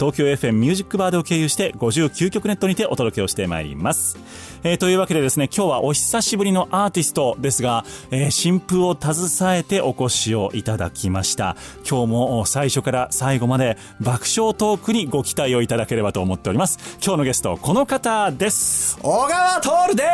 [0.00, 4.16] 東京 FM ミュージックバードを経由して59曲ネットにてお届けをしてまいります、
[4.62, 11.56] えーというわけでですね今日はお久しぶりのアーティストですが、えー新風を携えてお越しをいただきました。
[11.88, 16.78] 今日も最初から最後まで爆笑トークにご期待をいただければと思っております。
[17.04, 18.98] 今日のゲストこの方です。
[19.02, 20.06] 小川徹でー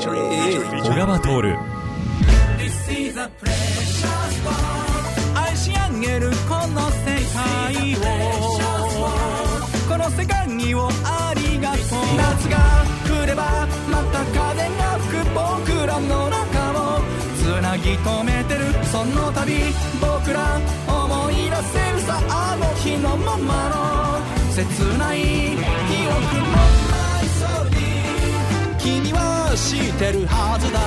[0.00, 0.86] す。
[0.86, 1.28] 小川徹。
[5.34, 7.17] 愛し上げるこの世
[7.72, 7.98] 界を
[9.88, 11.80] この世界にをありがとう
[12.16, 17.00] 夏が来ればまた風が吹く僕らの中を
[17.36, 19.52] つなぎ止めてるその度
[20.00, 24.18] 僕ら思い出せるさあの日のままの。
[24.50, 24.64] 切
[24.98, 26.56] ない記憶の
[26.90, 27.76] マイソルに
[28.78, 30.80] 君は知ってるはずだ。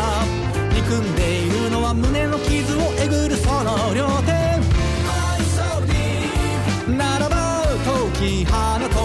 [0.75, 4.50] 憎んでいるのは胸の傷をえぐるその両手。
[8.22, 9.00] き放と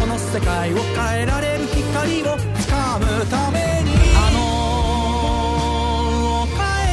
[0.00, 4.40] この世界を変えられる光をつかむためにあの
[6.42, 6.50] 丘
[6.82, 6.90] へ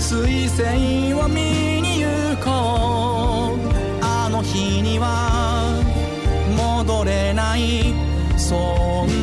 [0.00, 2.08] 水星を見に行
[2.44, 3.58] こう
[4.02, 5.80] あの日には
[6.56, 7.94] 戻れない
[8.36, 8.56] そ
[9.06, 9.19] んな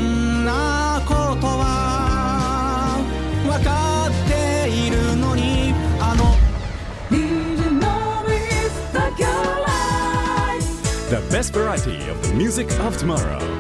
[11.38, 13.57] best variety of the music of tomorrow.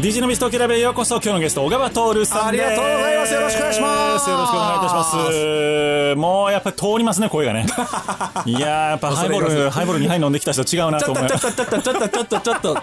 [0.00, 1.16] DJ のビス東京ラベへようこそ。
[1.16, 2.36] 今日のゲスト小川徹さんです。
[2.36, 3.34] ありがとうございます。
[3.34, 4.30] よろしくお願いします。
[4.30, 6.14] よろしくお願いいたします。
[6.16, 7.66] もうやっぱり通りますね声がね。
[8.46, 12.78] いやーやっぱハイボールハイボール2杯飲んできた人違うなと思いますちょっとちょっとちょっとちょっとちょっと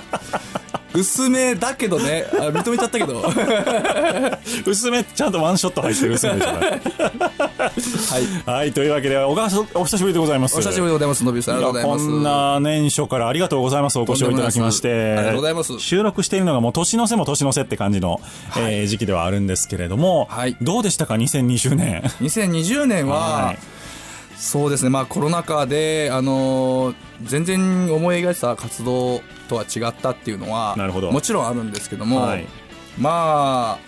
[0.96, 2.26] 薄めだけどね。
[2.34, 3.22] あ認めちゃったけど。
[3.22, 6.52] は い薄めちゃんとワンショット入ってる薄めでしょ
[8.52, 8.72] はい。
[8.74, 10.56] というわけで小川さんお久しぶりでございます。
[10.56, 12.06] お久しぶりでございますのびさんありがとうございます。
[12.06, 15.16] こんな年初からありがとうございますお越しをいただきまして。
[15.16, 15.80] ありがとうございます。
[15.80, 18.20] 収録しているのがもう年の瀬も年の瀬って感じの、
[18.58, 20.56] えー時期ではあるんですけれども、はい。
[20.62, 22.02] どうでしたか？2020年。
[22.22, 23.58] 2020年は、はい
[24.38, 24.90] そうですね。
[24.90, 31.12] まあコロナ禍であのー全然思い描いてた活動とは違ったっていうのはなるほど。
[31.12, 32.46] もちろんあるんですけども、はい。
[33.00, 33.80] まあ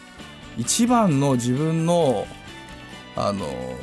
[0.57, 2.25] 一番の自分の
[3.15, 3.75] あのー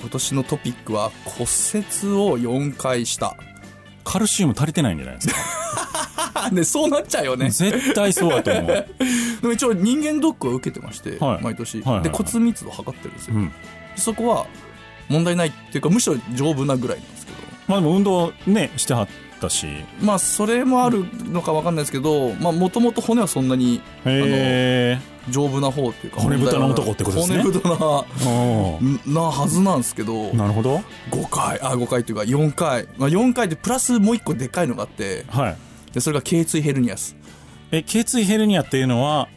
[0.00, 3.36] 今年のトピックは骨折を4回した。
[4.04, 6.50] カルシウム足りてないんじゃないですか？
[6.52, 7.50] で そうなっちゃうよね。
[7.50, 8.66] 絶対そうだと思う。
[9.42, 11.42] でも一応人間ドックは受けてまして、はい。
[11.42, 12.02] 毎年、はいはいはい。
[12.04, 13.52] で骨密度測ってるんですよ、うん。
[13.96, 14.46] そこは
[15.08, 17.38] 問題ないっていうかむしろ丈夫なぐらいなんですけど。
[17.66, 19.08] まあでも運動ねしてはっ
[19.40, 19.66] たし。
[20.00, 24.98] まあそれもあるのかわかんないですけどまあもともと骨はそんなにへえ
[25.30, 27.42] 丈夫な方っていうか骨太な男ってことですね。
[27.42, 30.80] 骨太ななはずなんですけどなるほど。
[31.10, 35.56] 5回あ5回っていうか4回、まあ、4回でプラスもう1個でかいのがあってはい。
[35.92, 37.16] でそれが頸椎ヘルニアス
[37.70, 39.28] え頸椎ヘルニアっていうのは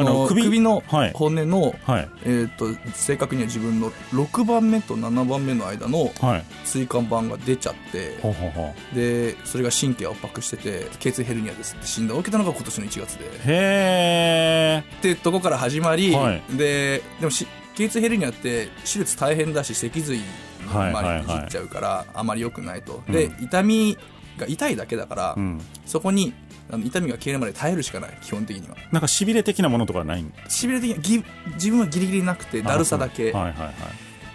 [0.00, 1.12] あの首のはい。
[1.12, 2.08] 骨の、はい。
[2.24, 6.44] えー、と正確には自分の6番目と7番目の間のはい。
[6.64, 8.94] 椎間板が出ちゃってほうほうほう。
[8.96, 13.24] でそれが神経を圧迫してて頸椎ヘルニアですって診断を受けたのが今年の1月で。
[13.24, 16.42] へえってとこから始まり、はい。
[16.56, 20.20] ででもし頸椎ヘルニアって手術大変だし脊髄
[20.66, 21.40] はいはいはいまでい。
[21.40, 23.12] じっちゃうからあまり良くないと、うん。
[23.12, 23.96] で痛み
[24.38, 25.60] が痛いだけだから、うん。
[25.86, 26.32] そこに
[26.72, 28.76] あの痛みが消えるまで耐えるしかない基本的には。
[28.90, 30.32] なんかしびれ的なものとかはないん？
[30.48, 31.24] しびれ的にぎ
[31.54, 33.72] 自分はギリギリなくてだるさだけ、はいはいは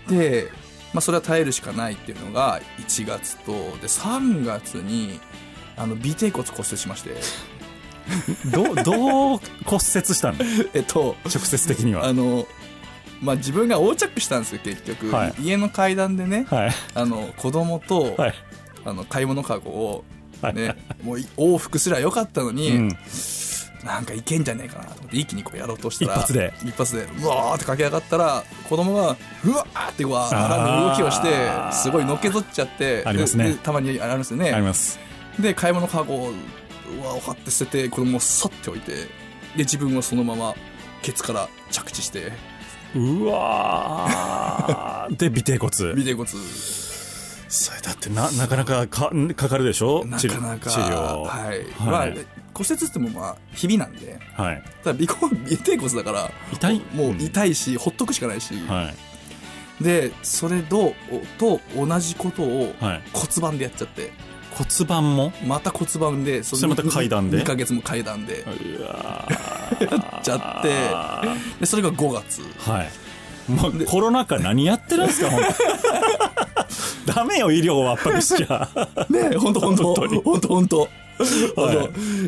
[0.07, 0.15] い。
[0.15, 0.49] で、
[0.93, 5.19] まあ、それは耐えるしかないっていうのが1月とで3月に
[5.75, 7.15] あの尾てい骨骨折しまして。
[8.53, 10.37] どうどう骨折したの？
[10.75, 12.05] えっと直接的には。
[12.05, 12.47] あの
[13.19, 15.33] まあ自分が横着したんですよ結局、はい。
[15.41, 16.71] 家の階段でね、はい。
[16.93, 18.33] あの子供と、はい。
[18.85, 20.16] あの買い物かごを、はい
[20.53, 22.97] ねもうい往復すりゃよかったのに、うん。
[23.83, 26.53] なんかいけんじゃねえかなと思って一気にこうやろうとしたら一発で。
[26.63, 31.29] 一発でうわーって駆け上がったら子供がうわーってこうあらぬ動きをして
[31.71, 33.57] すごいのけぞっちゃってありますね。
[33.63, 34.51] たまにあるんですよね。
[34.51, 34.99] あります。
[35.39, 36.33] で買い物かごをう
[37.05, 39.07] わを張って捨てて子供をさって置いてで
[39.59, 40.55] 自分はそのまま
[41.01, 42.31] ケツから着地して。
[42.95, 45.15] うわー。
[45.17, 45.69] で尾てい骨。
[45.91, 46.29] 尾てい骨
[47.57, 50.05] それだってななかなかかかかるでしょ？
[50.05, 50.69] な治かなか。
[50.69, 51.23] 治療。
[51.25, 51.57] はい、
[51.89, 52.13] はい。
[52.13, 54.19] まあ骨折ってもまあひびなんで。
[54.35, 54.63] はい。
[54.83, 56.81] ただ尾骨尾てい骨だから痛い？
[56.93, 58.91] もう痛いし、ほっとくしかないし、は
[59.81, 59.83] い。
[59.83, 60.93] でそれと
[61.37, 63.01] と同じことをはい。
[63.11, 64.11] 骨盤でやっちゃって。
[64.51, 65.33] 骨盤も？
[65.45, 68.43] また骨盤でそそれまた階段で？2ヶ月も階段で。
[68.43, 69.27] うわ
[69.79, 69.87] や
[70.19, 70.69] っちゃって。
[71.59, 72.41] でそれが5月。
[72.69, 72.89] はい。
[73.51, 75.29] もうコロナ禍何やってるんですか？
[75.31, 76.46] 本当
[77.13, 78.69] ダメよ医療を圧迫しちゃ。
[79.09, 79.83] ね本当本当。
[79.83, 80.21] 本当に。
[80.23, 80.79] 本当本当。
[80.79, 80.85] は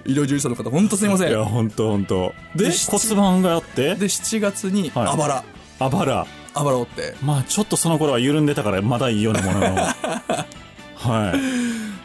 [0.07, 0.11] い。
[0.11, 1.29] 医療従事者の方本当すいません。
[1.29, 2.33] いや本当本当。
[2.55, 3.95] で骨盤があって？
[3.95, 5.07] で7月にはい。
[5.09, 5.43] あばら、
[5.79, 6.25] あばら。
[6.55, 7.15] あばら折って。
[7.23, 9.67] まあちょっとその頃は緩んでたからまだいいようなものの。
[10.95, 11.33] は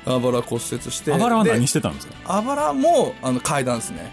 [0.06, 0.10] い。
[0.10, 0.62] あばら骨折
[0.92, 1.12] して。
[1.14, 2.14] あばらは何でしてたんですか？
[2.26, 4.12] あばらもあの階段ですね。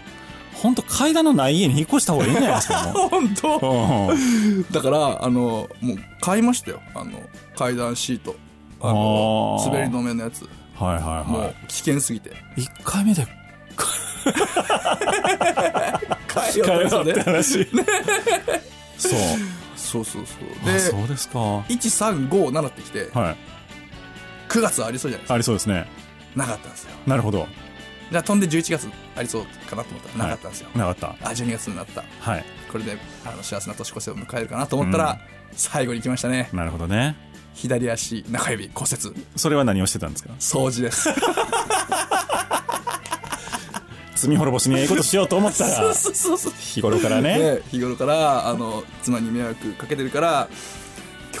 [0.54, 3.56] 本当階段のない家に引っ越した方がいいんじゃないですかも 本当。
[3.58, 4.14] うう
[4.60, 4.66] ん。
[4.70, 6.80] だからあのもう買いましたよ。
[6.94, 7.10] あの
[7.56, 8.36] 階段シート
[8.82, 10.48] あの滑り止めのやつ。
[10.74, 12.30] はいはいはもう危険すぎて。
[12.56, 13.24] い1回目で
[16.34, 17.64] 変えようとって話。
[18.98, 19.12] そう。
[19.76, 20.48] そうそうそう。
[20.68, 21.38] あでそうですか。
[21.38, 23.02] は1357ってきてい。
[23.08, 23.36] 9
[24.60, 25.34] 月ありそうじゃないですか。
[25.34, 25.86] ありそうですね。
[26.34, 26.90] なかったんですよ。
[27.06, 27.46] なるほど。
[28.10, 31.08] じゃあ飛んで11月ありそうかなと思ったらなかったんですよ、なかった。
[31.08, 32.04] あ12月になった。
[32.20, 32.44] はい。
[32.70, 35.18] これであの幸せな年越しを迎えるかなと思ったら、
[35.52, 36.50] 最後に来ましたね。
[36.52, 37.16] なるほどね
[37.54, 39.14] 左足中指骨折。
[39.36, 40.30] それは何をしてたんですか？
[40.38, 41.08] 掃除です。
[44.14, 45.92] 罪滅ぼしにええことしようと思ったら。
[46.60, 47.38] 日頃からね。
[47.38, 50.48] で日頃からあの妻に迷惑かけてるから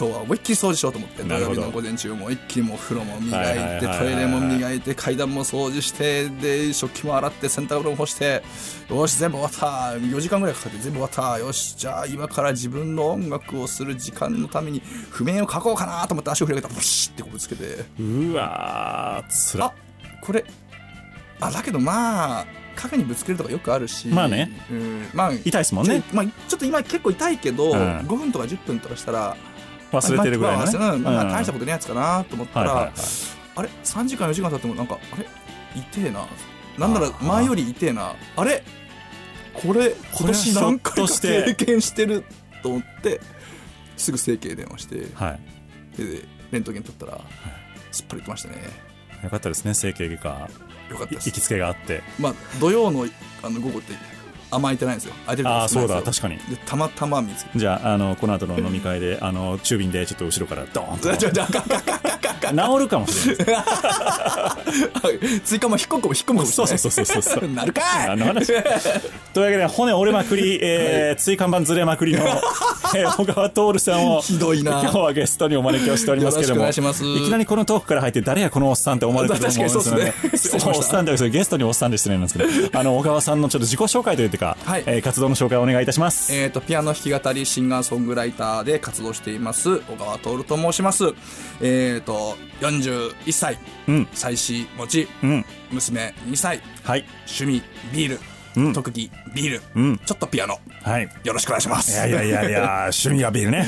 [0.02, 8.42] 今日は思いっきり掃除しようと思って土曜日の午前中も一気にもう風呂も磨はいてトイレも磨いて階段も掃除してで食器も洗って洗濯物も干して
[8.90, 9.96] よし全部終わった。
[10.04, 11.38] 4時間ぐらいかかって全部終わった。
[11.38, 16.68] よしじゃあ今から自分の音楽をする時間のために譜面を書こうかなと思って足を広げた。
[16.68, 17.84] らブシッてこうぶつけて。
[18.00, 19.74] うわーつらあ
[20.20, 20.44] これ
[21.38, 24.08] あだけどまあ影にぶつけるとかよくあるし。
[24.08, 26.02] まあね、うん、まあ痛いですもんね。
[26.12, 27.98] まあ、ちょっと今結構痛いけど、うん。
[27.98, 29.36] 5分とか10分とかしたら
[29.92, 30.78] 忘れてるぐらいのね。
[30.78, 32.94] まあまあ大したことねえやつかなと思ったら、はいはいはい。
[33.54, 35.26] あれ？3時間4時間経ってもなんかあれ？
[35.74, 36.26] 痛えな。
[36.78, 38.14] なんなら前より痛えな。
[38.36, 38.64] あれ？
[39.52, 42.24] これ今年何回か経験してる
[42.62, 43.20] と思って
[43.98, 45.40] すぐ整形電話してはい。
[45.98, 47.20] でレントゲン取ったら
[47.90, 48.56] すっぱりきましたね。
[49.22, 50.28] よかったですね整形外科。
[50.90, 51.28] よかったです。
[51.28, 52.02] 行きつけがあって。
[52.18, 53.06] まあ土曜の
[53.42, 53.92] あの午後って
[54.52, 55.14] あんま空いてないんですよ。
[55.26, 56.36] 空いてる時ああそうだ確かに。
[56.36, 61.08] でたまたま見つけてじゃああのこの後の飲み会であの中瓶でちょっと後ろからドーンと。
[62.42, 68.08] 治るかもしれない追加も引っ込も引っ込むそうそうそうそうそうなるかい。
[68.08, 68.46] 何の話？
[69.32, 72.24] というわけで骨折れまくり、えー椎間板ずれまくりの、
[72.96, 74.80] えー小川徹さんをひどいな。
[74.82, 76.68] 今日はゲストにお招きをしておりますけれども。
[76.68, 80.72] いきなりこのトークから入って誰やこのおっさんって思われてると思うんですので 確かにそうですね。
[80.76, 81.04] おっさん。
[81.04, 82.78] でゲストにおっさんで失礼なんですけど。
[82.78, 84.84] あの小川さんのちょっと自己紹介というか、はい。
[84.86, 91.04] えー活動の紹介をお願いいたします、えー、とピアノ弾き語りシンガーソングライターで活動しています小川徹と申します。
[91.60, 93.58] えっ、と41歳。
[93.88, 94.08] うん。
[94.12, 95.08] 妻子持ち。
[95.22, 95.44] うん。
[95.70, 96.60] 娘2歳。
[96.82, 97.04] はい。
[97.26, 98.31] 趣味ビール、うん
[98.74, 103.66] 特技ビール、うんちょっとピアノはいよろしくお願いしますいやいやいやいや、趣味はビールね。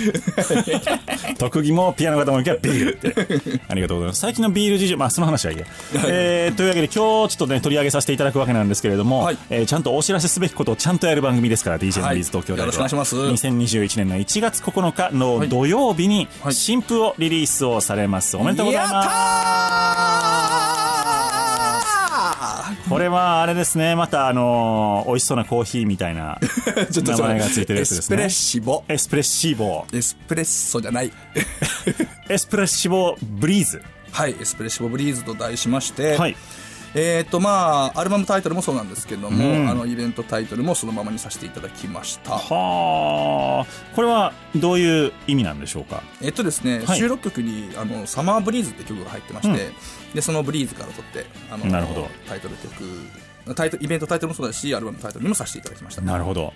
[1.39, 3.61] 特技もピアノ方もいけばビールって。
[3.69, 4.21] ありがとうございます。
[4.21, 5.67] 最近のビール事情、まあその話はいいや。
[6.07, 18.37] えー、というわけで今日ちょっとね、取り上げさせていただくわけなんですけれども、はいえーちゃんとお知らせすべきことをちゃんとやる番組ですから、DJ のはいビーズ東京大よろしくお願いします2021年の1月9日の土曜日にはい新譜をリリースをされます。
[18.37, 19.03] おめでとうございま
[21.41, 21.44] す。
[22.89, 28.29] これはあれですね、またあのー美味しそうなコーヒーみたいなーちょっと名前がついてるやつですねエスプレッ。
[28.29, 31.13] シボエスプレッシーボエスプレッソじゃない
[32.29, 33.83] エスプレッシボブリーズ。
[34.13, 36.37] はいエスプレッシボブリーズと題しまして、はい。
[36.95, 39.69] えっ、とまあアルバムタイトルもそうなんですけども、うん。
[39.69, 42.33] あのイベントタイトルもそのままにさせていただきました。
[42.33, 43.95] はあ。
[43.95, 46.03] これはどういう意味なんでしょうか？
[46.23, 46.99] えっとですね、はい。
[46.99, 49.75] 収録曲にあの「サマーブリーズ」って曲が入ってまして、うん。
[50.15, 52.09] でそのブリーズから取ってあのなるほど。
[52.29, 56.03] タイトル曲タイトルイベントタイトルもそうだしアルバムタイトルにもさせていただきました。
[56.03, 56.53] なるほど。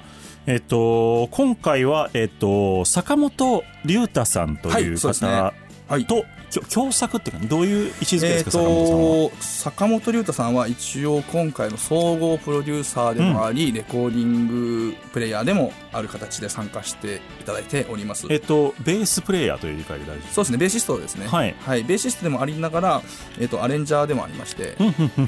[0.46, 5.30] えっと、今回は、えっと、坂本龍太さんというはいそうですね。
[5.30, 5.52] 方
[5.88, 6.06] はい。
[6.06, 6.24] と、
[6.72, 9.30] 共作っていうか、どういう位置づけですか、えー、坂本さんは？
[9.30, 14.46] と坂本龍太さんは一応今回の総合プロデューサーでもあり、レコーディン
[14.90, 18.26] グプレイヤーでもある形で参加していただいております。
[18.30, 21.26] えっと、ベースプレイヤーという理解で大丈夫そうですねベーシストですね。
[21.26, 21.54] はい。
[21.84, 23.02] ベーシストでもありながら、
[23.38, 24.76] えー、とアレンジャーでもありまして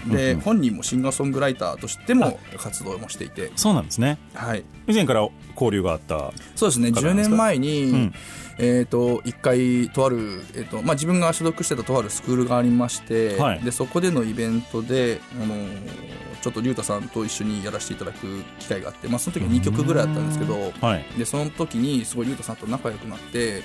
[0.06, 3.52] で本人もシンガーソングライターとしても活動もしていて。
[3.56, 4.18] そうなんですね。
[4.34, 4.64] はい。
[4.86, 6.32] 以前から交流があった。
[6.54, 8.14] そうですね10方なんですか年前に、ん。
[8.62, 13.60] えー、と一回とある、えーとまあ、自分が所属してたとあるスクールがありまして、はい。
[13.60, 21.04] でそこでのイベントで、あのーちょっと龍太さんと一緒にやらせていただく機会があって、まあ、その時は2曲ぐらいあったんですけどはい。
[21.18, 23.62] でその時にすごい龍太さんと仲良くなって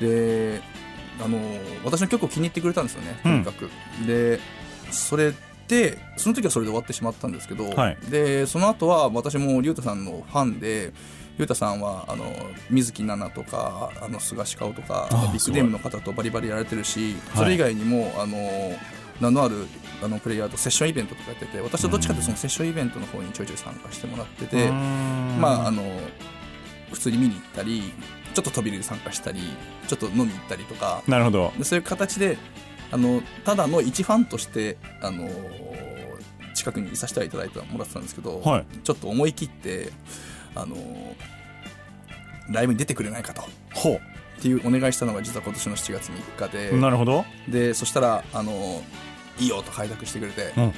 [0.00, 0.60] で、
[1.20, 3.70] あのー私の曲を気に入ってくれたんですよねとにかく。
[4.06, 4.40] で
[4.90, 5.32] それ
[5.68, 7.98] でその時はそれで終わってしまったんですけど、はい。
[8.10, 10.92] でその後は私も龍太さんのファンで
[11.38, 12.24] 龍太さんはあの
[12.70, 17.38] 水木奈々とかあの菅氏顔とかビッグネームの方とバリバリやられてるしはい。
[17.38, 18.36] それ以外にもあの
[19.20, 19.66] 名のある
[20.02, 25.82] あのプレイヤーとセッションイベントとかやってて私はどっちかというとそのセッションイベントの方にちょいちょい参加してもらっててまああの
[26.92, 27.92] 普通に見に行ったり
[28.34, 29.40] ちょっと飛び入りで参加したり
[29.88, 31.52] ちょっと飲み行ったりとかなるほど。
[31.58, 32.38] でそういう形で
[32.90, 35.28] あのただの一ファンとしてあの
[36.54, 39.92] 近くにいさせてはいただいてもらってたんですけど、はいちょっと思い切って
[40.54, 40.76] あの
[42.50, 43.42] ライブに出てくれないかと
[43.74, 44.00] ほ
[44.38, 46.80] っていうお願いしたのが実は今年の7月3日でう。
[46.80, 47.24] なるほど。
[47.48, 48.82] でそしたらあの
[49.38, 50.72] いいよと開拓してくれて、うん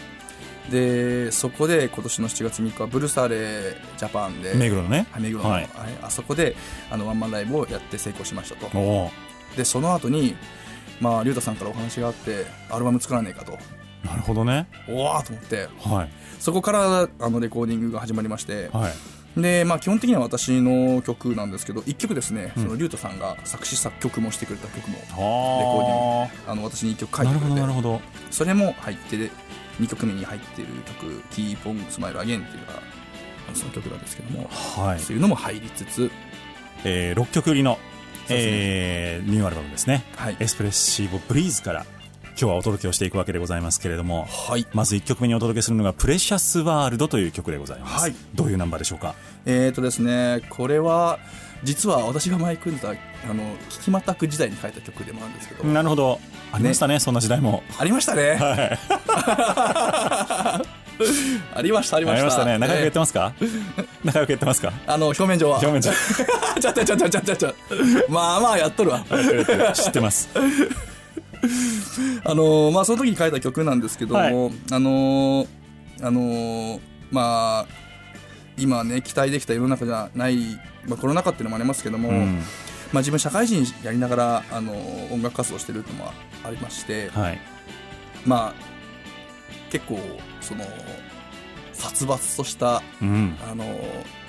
[0.70, 5.06] でそこで今年の7月3日はブルサーレジャパンで目黒のね。
[5.10, 6.54] はい目黒の、はいはいあそこで
[6.90, 9.10] あのワンマンライブをやって成功しましたとおお。
[9.56, 10.36] でその後に
[11.00, 13.58] まあ龍太さんからお話があってアルバム作らねえかと
[14.04, 14.68] なるほどね。
[14.88, 16.10] おわーと思ってはい。
[16.38, 18.92] そこからあのレコーディングが始まりまして、はい。
[19.36, 27.24] でまあ、基本的には私の曲なんですけど1曲ですね、その龍太さんが作詞作曲もしてくれた曲もはあの私に1曲書あ。
[27.24, 28.00] なるほど、いてくれてなるほど。
[28.30, 29.30] それも入ってで
[29.80, 32.82] 2曲目に入っている曲「Keep on Smile Again」っていうのが
[33.54, 35.00] その曲なんですけどもはい。
[35.00, 36.10] そういうのも入りつつ、
[36.84, 37.78] えー、6曲売りの、ね
[38.30, 40.04] えーニューアルバムですね。
[40.16, 41.86] はいエスプレッシーボブリーズから
[42.40, 44.66] 今日はお届けをしていくわけでございますけれども、はい。
[44.72, 48.14] まず1曲目にお届けするのが「プレシャスワールド」という曲でございます、はい。
[48.34, 49.14] どういうナンバーでしょうか？
[49.44, 51.18] えーとですねこれは
[51.64, 52.94] 実は私が前組んでたあ
[53.34, 56.18] の聞きまたく時代に書いた曲でもあるんですけど、なるほど。
[56.50, 57.62] ありましたねそんな時代も。
[57.78, 58.78] ありましたね、 あ
[61.62, 62.16] りましたありました。
[62.16, 62.56] ありましたね。
[62.56, 63.34] 仲良くやってまますか？
[64.02, 64.72] 仲良くやってますか？
[64.86, 65.58] あの表面上は。
[65.58, 65.90] 表面上。
[66.58, 67.56] ちょっとちょっとちょっとちょっと。
[68.08, 69.04] まあまあやっとるわ。
[69.74, 70.30] 知ってます
[72.24, 74.32] あのーまあその時に書いた曲なんですけども、はい。
[74.72, 75.46] あのー
[76.02, 76.80] あのー
[77.10, 77.66] まあ
[78.58, 80.36] 今ね期待できた世の中じゃない、
[80.86, 82.42] まあ、コロナ禍っていうのもありますけども、うん。
[82.92, 86.12] まあ、自分社会人やりながら、あのー音楽活動してるっていうのも
[86.44, 87.38] ありまして、はい。
[88.26, 88.54] まあ
[89.70, 89.98] 結構
[90.40, 90.64] その
[91.72, 93.36] 殺伐とした、うん。
[93.50, 94.19] あのー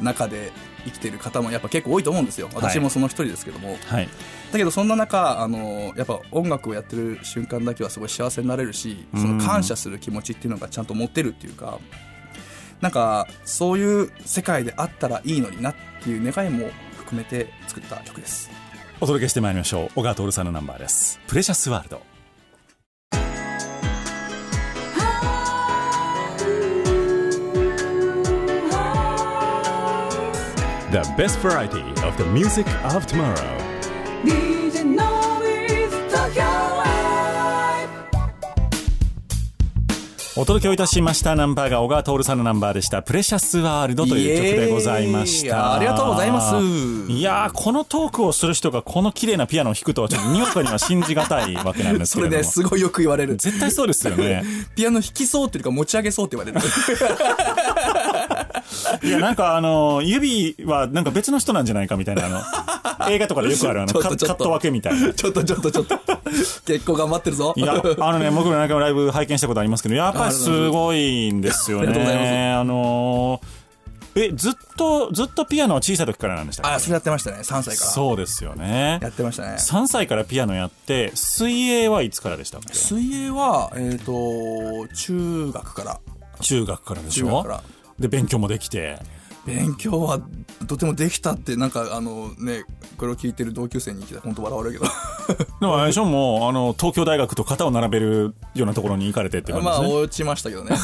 [0.00, 0.52] 中で
[0.84, 2.48] 生きてる方もやっぱ結構多いと思うんですよ。
[2.54, 4.08] 私もその一人ですけども、はい。
[4.52, 11.80] だけどそんな中あのやっぱ音楽をやってる瞬間だけはすごい幸せになれるしその感謝する気持ちっていうのがちゃんと持ってるっていうか
[12.80, 18.50] なんかそういう世界であったらいいのになっていう願いも含めて作った曲です。
[19.00, 19.88] お届けしてまいりましょう。
[19.96, 22.02] 小川徹さんのナンバーです「プレシャスワールド」
[30.94, 33.34] The best variety of the music of tomorrow.
[34.22, 37.88] DJ のビズ東京ライ
[40.36, 45.74] ブお届けをいたしましたナンバーが小川徹さんのナンバーでした「プレシャスワールド」という曲でございました。
[45.74, 46.54] ありがとうございます。
[47.10, 52.48] いやーこのトークをする人がこの綺麗なピアノを弾くとはちょっとにわかには信じがたいわけなんですそれけれども。
[52.48, 53.36] ねすごいよく言われる。
[53.36, 54.44] 絶対そうですよね。
[54.76, 56.64] ピアノ弾きそうっていうか持ち上げそうって言われる
[59.04, 65.12] いやなんかあの指はなんか別の人なんじゃないかみたいなあの 映画とかでよくあるあのカカット分けみたいな。
[65.12, 65.98] ちょっとちょっとちょっと。
[66.66, 67.52] 結構頑張ってるぞ。
[67.56, 70.68] いや、あのね、僕も何回もライブ拝見したことありますけど、やっぱりす。
[70.70, 72.52] ごいんですよありがとうございね。
[72.52, 73.64] あのー
[74.16, 77.38] え、ずっと、ずっとピアノは小さい時からなんでしたあそれやってましたね。
[77.38, 77.90] 3歳から。
[77.90, 79.00] そうですよね。
[79.02, 79.08] や。
[79.08, 79.56] ってましたね。
[79.58, 82.74] 3歳からピアノやって、水泳はいつからでしたっけ？
[82.74, 84.12] 水泳はえっ、と
[84.94, 85.98] 中学から。
[86.40, 87.26] 中学からでしょ？
[87.26, 87.60] 中学から
[87.98, 88.98] で、勉強もできて。
[89.46, 90.20] 勉強は
[90.66, 92.64] とてもできたってなんかあのね
[92.96, 94.90] これを聞いてる同級生に聞いたら本当笑われるけど。
[95.60, 100.74] でもあれでしょもうあの東京大学と肩を並べるようなところに行かれてって感じですね、まあ落ちましたけどね。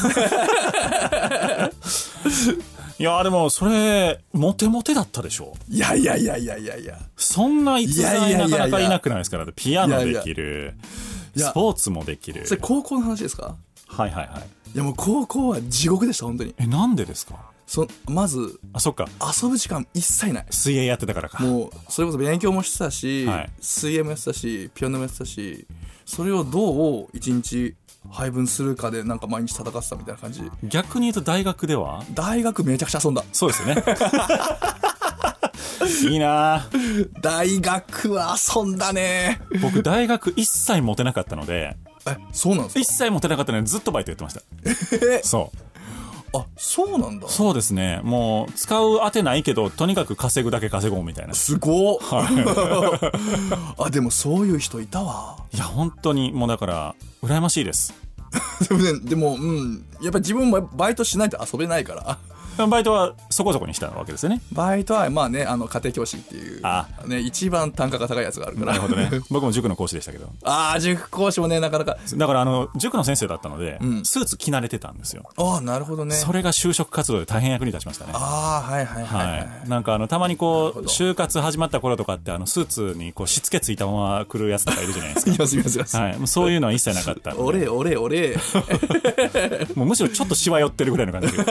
[2.99, 5.53] いやでもそれモテモテだったでしょ？
[5.67, 6.99] いやいやいやいやいやいや。
[7.17, 10.75] そんな逸材なかなかいなくないですかだってピアノできる。
[11.35, 12.45] スポーツもできる。
[12.45, 13.55] それ高校の話ですか？
[13.91, 14.71] はいはいはい。
[14.73, 16.55] いやもう高校は地獄でした本当に。
[16.57, 17.35] えなんでですか？
[17.67, 19.07] そまずあそっか。
[19.43, 20.45] 遊ぶ時間一切ない。
[20.49, 21.43] 水泳やってたからか。
[21.43, 23.49] もうそれこそ勉強もしてたし、はい。
[23.61, 25.67] 水泳もやってたしピアノもやってたし
[26.05, 27.75] それをどう一日
[28.09, 30.41] 配分するかでなんか毎日戦ってたみたいな感じ。
[30.63, 32.03] 逆に言うと大学では？
[32.13, 33.23] 大学めちゃくちゃ遊んだ。
[33.33, 33.83] そうですよね。
[36.09, 36.67] いいな。
[37.21, 39.41] 大学は遊んだね。
[39.61, 41.75] 僕大学一切モテなかったので
[42.07, 44.41] えそうなんです一切モテなかったのでずっとバイトやってました。
[45.15, 45.21] え？
[45.23, 45.57] そう。
[46.33, 47.27] あそうなんだ。
[47.27, 47.99] そうですね。
[48.03, 51.33] もう使う当てないけどとにかく稼ぐだけ稼ごうみたいな。
[51.33, 51.97] すごっ。
[53.77, 55.37] あでもそういう人いたわ。
[55.53, 57.93] いや本当にもうだから羨ましいです。
[58.69, 59.85] でもねでもうん。
[60.01, 62.17] やっぱ自分もバイトしないと遊べないから
[62.57, 64.41] バイトはそこそこにしたわけですよね。
[64.51, 66.87] バイトはまあねあの家庭教師っていうあ。
[67.05, 68.73] ね、一番単価が高いやつがあるから。
[68.73, 69.09] なるほどね。
[69.29, 70.29] 僕も塾の講師でしたけど。
[70.43, 71.97] ああ塾講師もねなかなか。
[72.15, 74.05] だからあの塾の先生だったので、ん。
[74.05, 75.23] スーツ着慣れてたんですよ。
[75.37, 76.15] ああなるほどね。
[76.15, 78.11] それが就職活動で大変役に立ちましたね。
[78.15, 85.31] ああはいはいはい、はいはい、なんかあのたまにこう就活始まった頃とかってあのスーツにこうしつけついたまま来るやつとかいるじゃないですか。
[85.35, 88.37] いますいますいます、はい、もうそういうのは一切なかった 俺俺俺。
[89.75, 91.43] もうむしろちょっとしわ寄ってるぐらいの感じで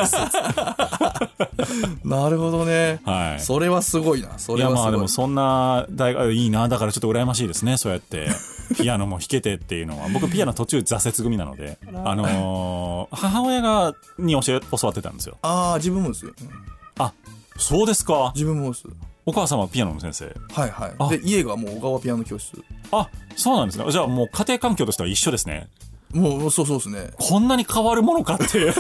[2.05, 3.41] なるほどね、はい。
[3.41, 4.39] それはすごいな。
[4.39, 4.85] そいやれはすごい。
[4.85, 8.29] まあでもそんな大学いいなだからちょっと羨ましいですねそうやって。
[8.77, 10.09] ピアノも弾けてっていうのは。
[10.09, 15.37] 僕ピアノ途中挫折組なのであのー母親がに教え教わってたんですよ。
[15.43, 16.33] ああ自分もですよ。
[16.41, 16.51] うん。
[16.99, 17.13] あ
[17.57, 18.33] そうですか。
[18.35, 18.85] 自分もです。
[19.27, 20.25] お母様はピアノの先生？
[20.53, 21.19] はいあはい。
[21.19, 22.53] で家がもう小川ピアノ教室。
[22.93, 23.91] あそうなんですね。
[23.91, 25.69] じゃあもう家庭環境としては一緒ですね
[26.13, 27.11] もうそうそうですね。
[27.19, 28.75] こんなに変わるものかっていう。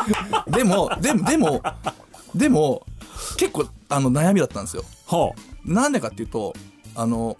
[0.48, 1.62] でもでもでも
[2.34, 2.86] でも
[3.36, 4.84] 結構あの悩みだったんですよ。
[5.06, 5.32] は
[5.64, 6.54] なんでかっていうと
[6.94, 7.36] あの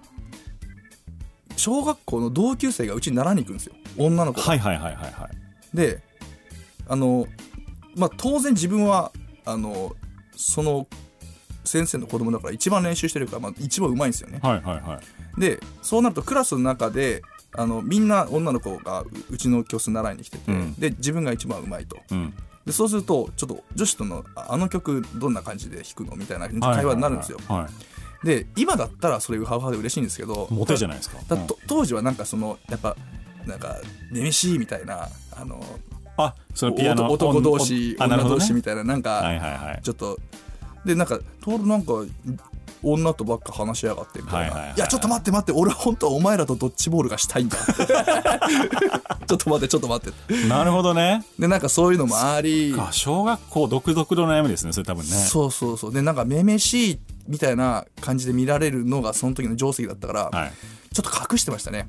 [1.57, 3.75] 小学校の同級生がうちに習いに行くんですよ。
[3.99, 5.77] 女の子が、あはいはいはいはいはい。
[5.77, 6.03] で
[6.89, 7.27] あの
[7.97, 9.13] まあ当然自分は
[9.45, 9.95] あの
[10.37, 10.87] その
[11.65, 14.39] 先生の子供だから一番練習してるから、まあ、一番うまいんですよね。
[14.43, 15.01] はいはいは
[15.37, 15.41] い。
[15.41, 17.23] でそうなるとクラスの中で
[17.57, 20.75] あのみんな女の子がううちの教室に習いに来てて、うん。
[20.75, 21.99] で自分が一番うまいと。
[22.11, 22.35] うん。
[22.67, 27.59] でそうするとちょっと女子とのああの曲どんな感じで弾くのみたいなはい会話になるんですよ、はい。
[27.61, 27.69] はい
[28.25, 31.19] で今だったらそれウハウハで嬉しいんですけどモテじゃないですか？
[31.29, 31.47] うん。
[31.67, 32.97] 当時はなんかそのやっぱ
[33.45, 33.77] なんか
[34.11, 35.63] 「ネメシー」みたいなあの
[36.17, 38.09] あそのピアノ男男同士、ね。
[38.09, 39.81] 同士みたいななんか、はいはいはい。
[39.83, 40.19] ちょっと
[40.87, 41.93] でなんかトールなんか
[42.85, 44.79] 女とばっか話しやがってみたいな、はいいはいはい。
[44.79, 47.57] やちょっと待って待って俺は本当はお前らとドッジボールがしたいんだ。
[49.27, 50.47] ちょっと待ってちょっと待って。
[50.49, 51.25] なるほどね。
[51.39, 52.75] でなんかそういうのもあり。
[52.79, 55.11] あ小学校独特の悩みですねそれ多分ね。
[55.11, 55.93] そうそうそう。
[55.93, 60.53] でなんかめめしいみたいな感じで見られるのがその時の定石だったから、はい。
[60.93, 61.89] ちょっと隠してましたね。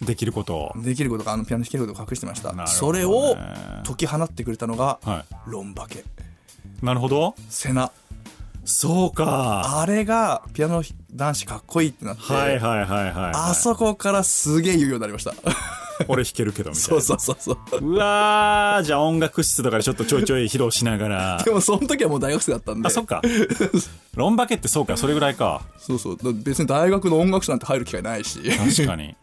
[0.00, 0.72] できることを。
[0.76, 2.64] できることがあのピアノ弾けることを隠してました、ね。
[2.66, 3.36] それを
[3.84, 6.00] 解き放ってくれたのが、はロンバケ。
[6.00, 6.02] い
[6.84, 7.34] なるほど。
[7.48, 7.90] セナ
[8.68, 9.80] そうか。
[9.80, 15.32] あれがピアノ男子かっこいいってなって、はいはいはいはい、はい、あそこからすげえ言うようになりました。
[16.06, 17.80] 俺弾けるけどみたいそうなそうそうそう。
[17.80, 21.42] うわーじゃあ音楽室とかでちょっとちょいちょい披露しながら。
[21.42, 22.86] でもその時はもう大学生だったんで。
[22.86, 23.20] あそっか。
[24.14, 25.62] ロンバケってそうかそれぐらいか。
[25.78, 26.16] そうそう。
[26.16, 28.38] だ別に大学の音楽室なんて入る機会ないし。
[28.50, 29.16] 確かに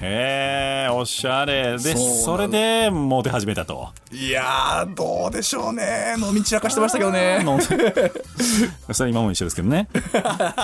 [0.00, 1.72] へえおしゃれ。
[1.78, 3.88] でそれでモテ始めたと。
[4.12, 6.14] いやーどうでしょうね。
[6.18, 7.42] 飲み散らかしてましたけどね。
[7.42, 7.58] の
[8.92, 9.88] それ今も一緒ですけどね。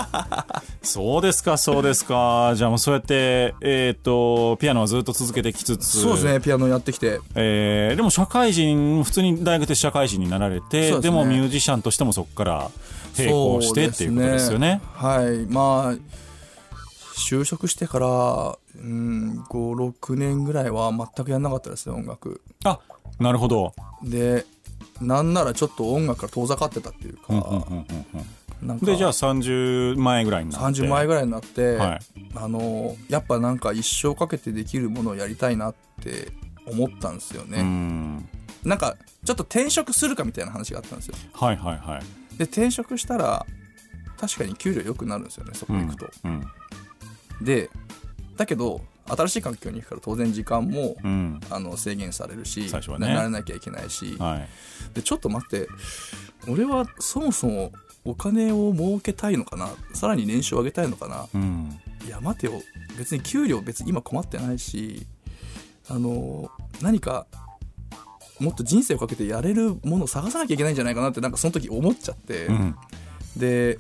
[0.83, 2.53] そうですかそうですか。
[2.57, 6.01] じゃあもうそうやってえっ、とピアノはずっと続けてきつつ。
[6.01, 7.20] そうですねピアノやってきて。
[7.35, 11.11] えーでも社会人普通に大学で社会人になられてで,、ね。
[11.11, 12.70] もミュージシャンとしてもそこから
[13.16, 14.81] 並行してっていうことですよね。
[14.94, 15.46] はい。
[15.53, 16.22] まあ
[17.22, 18.06] 就職してから
[18.76, 22.40] うん56年ぐらいは全くやんなかったですね音楽。
[22.64, 22.78] あ
[23.18, 23.74] なるほど。
[24.02, 24.44] で
[25.00, 27.32] なんならちょっと音楽から遠ざかってたっていうか、
[28.82, 30.80] でじゃあ30前ぐらいになって。
[30.82, 32.00] 30前ぐらいになって、はい。
[32.35, 36.28] あのやっぱなんか一生かけてできるものをやりたいなって
[36.66, 38.28] 思ったんですようね、ん。
[38.64, 41.14] なんかちょっと転職するかみたいな話があったんですよ。
[41.32, 42.38] はいはいはい。
[42.38, 43.44] で転職したら
[44.20, 46.46] 確かに給料良くなるんですよねそこうん行くと、うん
[47.42, 47.70] で
[48.37, 51.40] だけど新しい環境に行くから当然時間も、うん。
[51.50, 53.09] あの制限されるし、最初はね。
[53.09, 54.48] 慣れなきゃいけないし、はい。
[54.94, 55.68] でちょっと待って
[56.48, 57.72] 俺はそもそも
[58.05, 59.68] お金を儲けたいのかな？
[59.94, 61.26] さらに年収を上げたいのかな？
[61.35, 61.78] うん。
[62.07, 62.62] いや待てよ。
[62.96, 65.07] 別に給料別に今困ってないし
[65.88, 66.50] あの
[66.81, 67.26] 何か
[68.38, 72.76] もっと人生をかけてやれるものを探さなきゃいけないんじゃないかなってなんかその時思っちゃって、うん。
[73.37, 73.78] で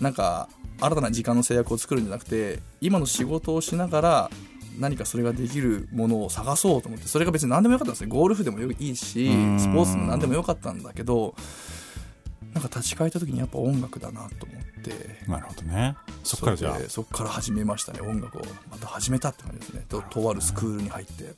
[0.00, 0.48] なんか
[0.80, 4.30] 新たな時間の制約を作るんじゃなくて今の仕事をしながら
[4.78, 8.08] 何かそれができるものを探そうと思ってそれが別に何でもよかったんですね。
[8.08, 9.58] ゴルフでもいいしうん。
[9.58, 11.34] スポーツでも何でもよかったんだけど
[12.52, 15.30] なんか立ち返った時にやっぱ音楽だなと思って。
[15.30, 15.96] なるほどね。
[16.22, 16.78] そっからじゃあ。
[16.88, 18.00] そっから始めましたね。
[18.00, 19.84] 音楽をまた始めたって感じですね。
[19.88, 21.34] ととあるスクールに入って。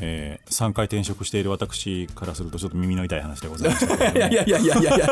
[0.00, 4.32] えー、3回転職している私からするとちょっと耳の痛い話でございましたけれども。
[4.32, 5.06] い やいやいやいやいやいや。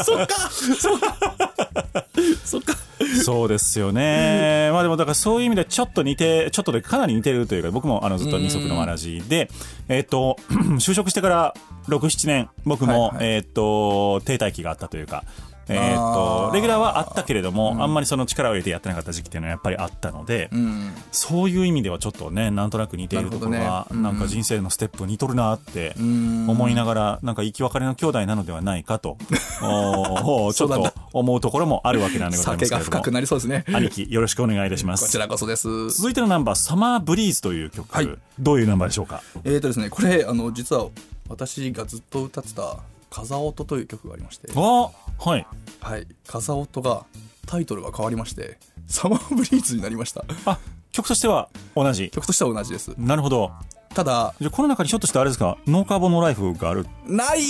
[0.04, 1.49] そっかそっか
[2.44, 2.76] そっか。
[3.24, 4.70] そうですよね。
[4.72, 9.22] まあでもだからそういう意味でちょっと似て、ちょっとでかなり似てるというか、僕もあのずっと二足のわらじ。
[9.28, 9.50] で、
[9.88, 10.36] えっ、と、
[10.78, 11.54] 就職してから
[11.88, 13.26] 6、7年、僕も、はいはい。
[13.36, 15.24] えっ、と、停滞期があったというか、
[15.68, 20.92] えっ、とレギュラーはあったけれども、あんまりその力を入れてやってなかった時期っていうのはやっぱりあったので、うん。
[21.12, 24.02] そういう意味ではちょっとね、なんとなく似ているところは、なね。
[24.02, 26.48] なんか人生のステップ似とるなってん。
[26.48, 32.82] 思いながら、なんか生き別れの兄弟なのではないかと、 ちょっと思うところもあるわけなんでございますけれども。
[32.82, 33.64] 酒が深くなりそうですね。
[33.72, 35.04] 兄貴よろしくお願いいたします。
[35.04, 35.90] こちらこそです。
[35.90, 38.08] 続いてのナンバー「サマーブリーズ」という曲、はい。
[38.38, 39.22] どういうナンバーでしょうか？
[39.44, 40.86] えーとですねこれあの実は
[41.28, 42.76] 私がずっと歌ってた
[43.10, 44.48] 「風音」という曲がありまして。
[44.54, 45.46] あはい。
[45.80, 46.06] はい。
[46.26, 47.04] 風音が
[47.46, 50.24] タイトルが変わりまして「サマーブリーズ」になりました。
[50.46, 50.58] あ
[50.92, 52.10] 曲としては同じ。
[52.10, 52.92] 曲としては同じです。
[52.98, 53.50] なるほど。
[53.94, 55.58] ただじゃあこの中にひょっとしてあれですか？
[55.66, 56.86] ノーカーボンノーライフがある。
[57.06, 57.40] ない！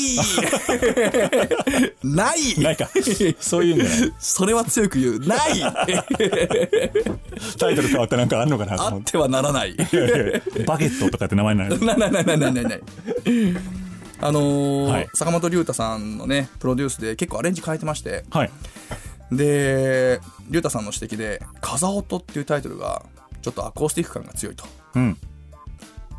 [2.03, 2.59] ない！
[2.59, 2.89] ないか。
[3.41, 4.13] そういうんじゃない。
[4.19, 5.19] それは強く言う。
[5.21, 5.61] ない！
[7.59, 9.73] タイトル変わってなんかあんのかなとあ思っっててはならない。
[9.73, 11.79] いやいやバゲットとかって名前になる。
[11.85, 12.75] ないないないないないな。
[12.75, 12.81] い
[14.21, 15.09] あのーはい。
[15.15, 18.25] 坂本龍太さんのねプロデュースで結構アレンジ変えてまして。
[18.31, 18.51] はい。
[19.33, 23.03] で龍太さんの指摘で「風音」っていうタイトルが
[23.43, 24.65] ちょっとアコースティック感が強いと。
[24.97, 25.17] うん。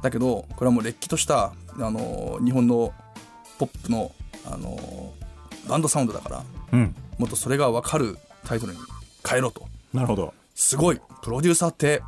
[0.01, 2.93] だけどこれはもうれっきとした、あのー日本の
[3.59, 4.11] ポップの、
[4.45, 6.95] あのーバンドサウンドだからうん。
[7.19, 8.79] もっとそれが分かるタイトルに
[9.27, 9.67] 変えろと。
[9.93, 10.33] なるほど。
[10.55, 12.01] すごいプロデューサーって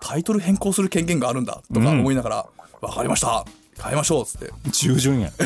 [0.00, 2.46] タイトル変更する権限があるんだとか思いながら、
[2.80, 3.44] 分かりました
[3.82, 4.52] 変えましょうっつって。
[4.70, 5.30] 従順や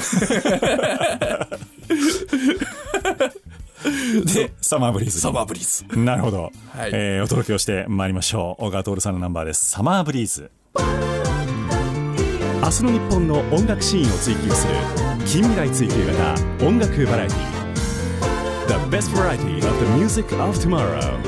[4.25, 5.99] でサマーブリーズサマーブリーズ。
[5.99, 6.90] なるほど、はい。
[6.92, 8.64] えーお届けをしてまいりましょう。
[8.64, 10.51] 小川徹さんのナンバーです「サマーブリーズ」
[12.62, 14.75] 明日の日本の音楽シーンを追求する
[15.27, 16.35] 近未来追求型
[16.66, 17.62] 音楽バラエティ。
[18.68, 21.18] The best variety of the music of tomorrow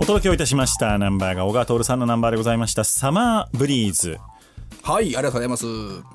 [0.00, 4.18] お届けをいたしましたナンバーが小川徹さんのナンバーでございました「サマーブリーズ。
[4.82, 5.66] はいありがとうございます」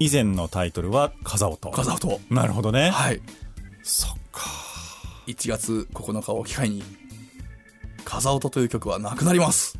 [0.01, 2.19] 以前のタイトルは「風音」風音。
[2.31, 3.21] なるほどね、はい。
[3.83, 4.41] そっか。
[5.27, 6.83] 1月9日を機会に
[8.03, 9.77] 「風音」という曲はなくなります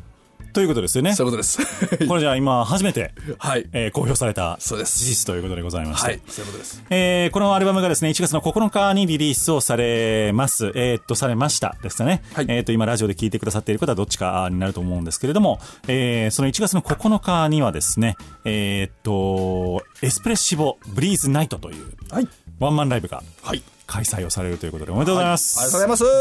[0.56, 1.14] ということですよね。
[1.14, 2.06] そういうことです。
[2.08, 3.66] これじゃあ今初めて、はい。
[3.72, 4.98] えー公表されたそうです。
[5.00, 6.20] 事実ということでございまして、はい。
[6.28, 6.82] そういうことです。
[6.88, 10.72] えーこのアルバムがですね、1月の9日にリリースをされます。
[10.74, 11.76] えーっと、されました。
[11.82, 12.22] ですかね。
[12.32, 12.46] はい。
[12.48, 18.16] えーっと、今ラジオで聞いてくださっている方はどっちかになると思うんですけれども、えーその1月の9日にはですね、
[18.46, 22.28] えーっと、エスプレッシボブリーズナイトというはい。
[22.58, 25.58] ワンマンライブがはい開催をされるということでおめでとうございます。
[25.60, 26.12] ありがとうございま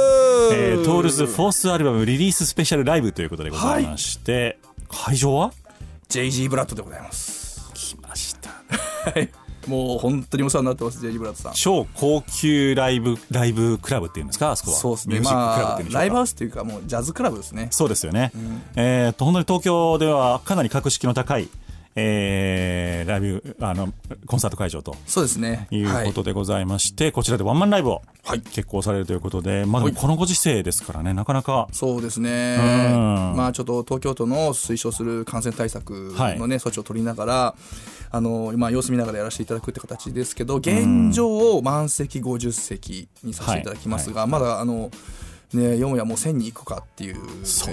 [0.51, 5.51] すえートールズフォースアルバムリリーススペシャルライブということでございまして、会場は
[6.09, 8.49] ？JG ブラッドでございます来ました。
[8.49, 9.29] は い
[9.67, 14.77] もう本当にお世話になってます JG ブラッドさん超高級ライブ、ライブクラブっていうんですかあそこは？
[14.77, 15.99] そうですねミュージッククラブっまあていうんでしょうか？
[15.99, 18.31] ライブハウスっていうかもうジャズクラブですねそうですよね。
[18.75, 21.49] えーっと、本当に東京ではかなり格式の高い、
[21.97, 23.93] えーライブ、あの、
[24.25, 24.95] コンサート会場と。
[25.07, 25.67] そうですね。
[25.71, 25.81] い。
[25.83, 28.41] うことでございまして、こちらでワンマンライブをはい。
[28.41, 33.35] 決行されるということで、まあでもこのご時世ですからね、なかなか、そうですね、うん。
[33.37, 36.39] まあちょっと東京都の推奨する感染対策はい。
[36.39, 37.55] のね、措置を取りながら、
[38.11, 44.89] あの今、様子見ながらやらせていただくって形ですけど、現状、満席50席にさせていただきますが、まだあの、
[45.53, 47.21] ね、よもやもう1000に行くかっていう、状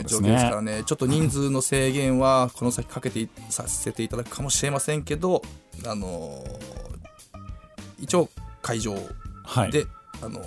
[0.01, 5.43] 況ですからね、ちょっと人数の制限はこの先かけていさせていただくかもしれませんけど、
[5.87, 6.45] あの
[7.99, 8.29] 一応、
[8.61, 8.95] 会場
[9.45, 9.73] はい。
[9.73, 9.87] で、
[10.23, 10.41] あの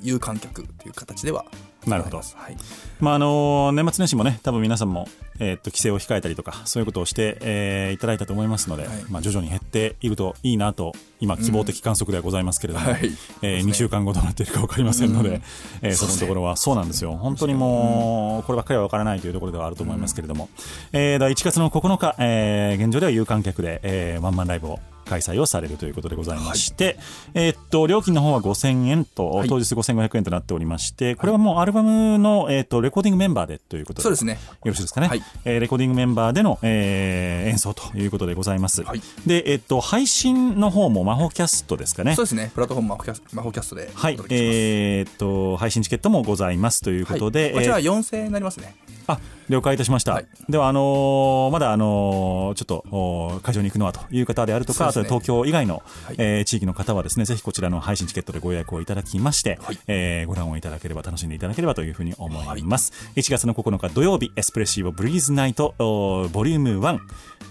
[0.00, 1.44] 有観客という形では
[1.86, 2.18] なるほど。
[2.18, 2.56] はい、
[3.00, 9.04] まああの年末年始もね多分皆さんも、えーっと帰省を控えたりとかそういうことをして、えーいただいたと思いますので、はい。
[9.08, 13.10] まあ、徐々に減っているといいなと今希望的観測ではございますけれども、はい。
[13.42, 15.40] え2週間後どうなっているか分かりませんので、
[15.82, 17.12] えーそのところはそうなんですよ。
[17.12, 20.48] 本当にもうこればっかりは分からないというところではあると思いますけれども、
[20.92, 26.98] えー、だ1月の9日、えー現状では有観客で、えーワンマンライブを開催をされるということでございまして、
[27.34, 29.48] えーっと料金の方は5000円と、い。
[29.48, 34.32] 当日5500円となっておりましてこれはもうアルバムの、えーっとレコーディングメンバーでということでそうですね。
[34.32, 35.22] よろしいですかね、はい。
[35.44, 39.02] えーレコーディングメンバーでの、えー演奏ということでございます、はい。
[39.26, 42.14] で、えーっと配信の方も魔法キャストですかね？
[42.14, 42.50] そうですね。
[42.54, 47.52] プラットフォーム魔法キャス魔法キャストでおはいえーっと配信チケットもございますということで、はい。
[47.54, 48.74] こちらはえー4000円になりますね
[49.08, 50.26] あ了解いたしました、はい。
[50.48, 56.16] ではあのーまだあのーちょっと会場に行くのはという方であるとか、あと東京以外の、はい。
[56.18, 59.78] えー地域の方はですねぜひこちらの配信チケットでご予約をいただきまして、はい。
[59.86, 66.98] えーご覧をいただければ楽しんでいただければというふうに思います、1月の9日土曜日エスプレッシブブリーズナイトボリューム1、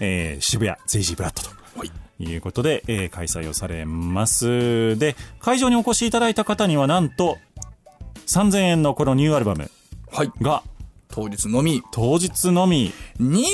[0.02, 1.56] えー渋谷ゼイジーブラッドと。
[1.80, 1.92] はい。
[2.18, 4.98] いうことで、えー開催をされます。
[4.98, 7.38] で、会場にお越しいただいた方にはなんと、
[8.28, 9.70] 3000円のこのニューアルバム
[10.12, 10.32] はい。
[10.42, 10.64] が
[11.16, 11.82] 当日のみ。
[11.92, 12.92] 当日のみ、いいん
[13.24, 13.54] 2000円で販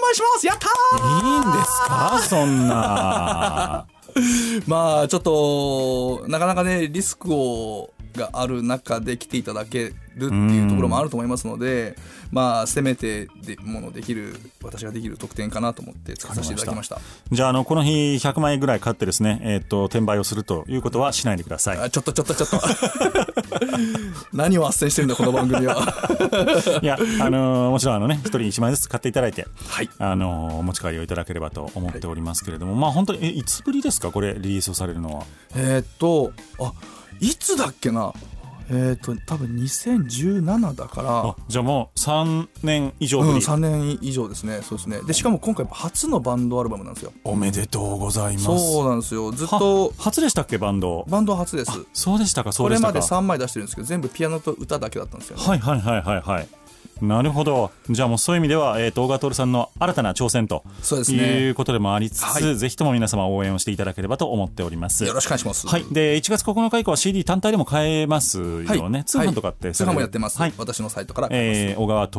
[0.00, 0.46] 売します。
[0.46, 1.58] やったー！
[1.58, 2.18] ですか？
[2.28, 3.86] そんな。
[4.68, 11.96] まあちょっとなかなかねリスクをがある中で来ていただけるっていうところもあると思いますので
[12.32, 16.98] まあせめてでものできる私ができる特典かなと思って作らせていただきました。
[17.30, 21.78] じゃあ、あの、この日100万円ぐらい買ってですね、えっ、と、転売をするということはしないでください。
[21.78, 22.60] あちょっとちょっとちょっと。
[24.32, 25.76] 何を斡旋してるんだこの番組は。
[26.82, 29.90] いや、あのーもちろんあのね、一人1万円ずつ買っていただいて、はい。
[29.98, 35.24] あのーお持ち帰りをいただければと思っておりますけれども、まあ本当に、え、いつぶりですかこれ、リリースをされるのは？
[35.54, 36.72] えーっとあ
[37.20, 38.12] いつだっけな？
[38.70, 41.18] えーっと多分2017だから。
[41.30, 43.40] あ、じゃあもう3年以上うん、ぶり。
[43.44, 44.60] 3年以上ですね。
[44.62, 45.00] そうですね。
[45.06, 47.12] でしかも今回初のバンドアルバムなんですよ。
[47.24, 48.44] おめでとうございます。
[48.44, 49.30] そうなんですよ。
[49.32, 51.04] ずっはと初でしたっけバンド？
[51.08, 51.72] バンドは初です。
[51.92, 53.20] そうでしたかそこれまでうでしたか。
[53.20, 55.44] 3枚出してるんですけど全部ピアノと歌だけだったんですよね。
[55.44, 56.48] はいはいはいはいはい
[57.00, 57.70] なるほど。
[57.90, 61.40] じゃあもうそういう意味では、えー、と小川徹さんの新たな挑戦とそうですね。
[61.40, 62.56] いうことでもありつつ、はい。
[62.56, 65.04] ぜひとも皆様応援をしていただければと思っております。
[65.04, 65.66] よろしくお願いします。
[65.66, 69.04] はい、で1月9日以降は CD 単体でも買えますよね、はい。
[69.04, 69.74] 通販とかってはい。
[69.74, 70.52] 通販もやってます、はい。
[70.58, 72.18] 私のサイトから買え小川徹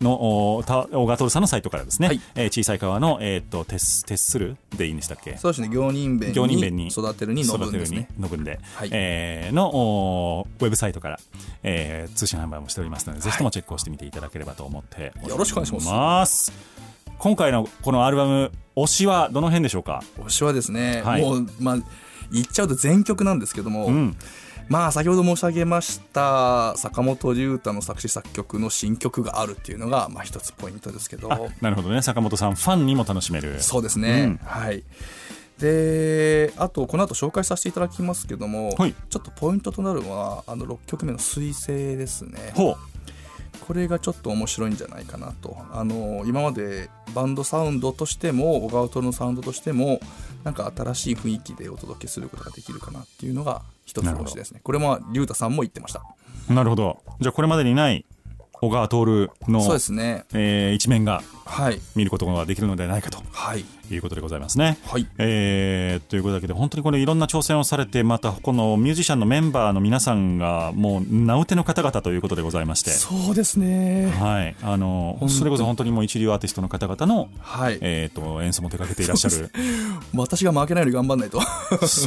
[0.00, 0.64] の小
[1.06, 2.20] 川徹さんのサイトからですね、はい。
[2.34, 5.36] えー小さい川の、えー、と徹す徹するでいいんでしたっけ？
[5.36, 5.68] そうですね。
[5.68, 6.84] 行人弁行人弁に。
[6.84, 8.08] に育てるにのぶんですね。
[8.18, 8.88] のぶんで、はい。
[8.92, 11.20] えーのおウェブサイトから、
[11.62, 16.52] えー通信販売もしておりますので、ぜひともチェックをしてみていただければと思ってよろしくお願いします。
[17.18, 20.02] 今回のこのアルバム推しはどの辺でしょうか？
[20.18, 21.22] 推しはですね、はい。
[21.22, 21.78] もうまあ
[22.30, 24.16] 言っちゃうと全曲なんですけども、うん。
[24.68, 31.32] まあ先ほど申し上げました坂本龍太の作詞作曲の新曲があるっていうのがまあ一つポイントですけど。
[31.32, 32.02] あなるほどね。
[32.02, 33.60] 坂本さんファンにも楽しめる。
[33.62, 34.36] そうですね、うん。
[34.44, 34.84] はい。
[35.58, 38.94] であとこの後紹介させていただきますけども、はい。
[39.08, 42.52] ちょっとポイントとなるのはあの6曲目の「彗星」ですね。
[42.54, 42.76] ほう
[43.66, 45.56] これがちょっと面白いんじゃないかなと。
[45.72, 50.00] あの今までバンドサウンドとしても小川徹のサウンドとしても
[50.44, 54.60] なんか新しい雰囲気でお届けすることができるかなっていうのが一つの推しですね。
[54.62, 56.02] これも龍太さんも言ってました。
[56.52, 56.98] なるほど。
[57.20, 58.04] じゃあこれまでにない
[58.52, 60.24] 小川徹のそうですね。
[60.32, 61.24] えー一面がはい
[61.94, 63.18] 見ることができるのではないかと。
[63.32, 63.64] はい。
[63.90, 64.78] いうことでございますね。
[64.84, 65.06] はい。
[65.18, 72.90] えーということだけで本当にこれいろんな挑戦をされてまたこのミュージシャンのメンバーの皆さんがもう名うての方々ということでございまして。
[72.90, 74.10] そうですね。
[74.10, 79.50] はい、あのそれこそ本当にもう一流アーティストの方々の、はい、えー、と演奏も手掛けていらっしゃる。
[80.14, 81.40] 私が負けないように頑張んないと。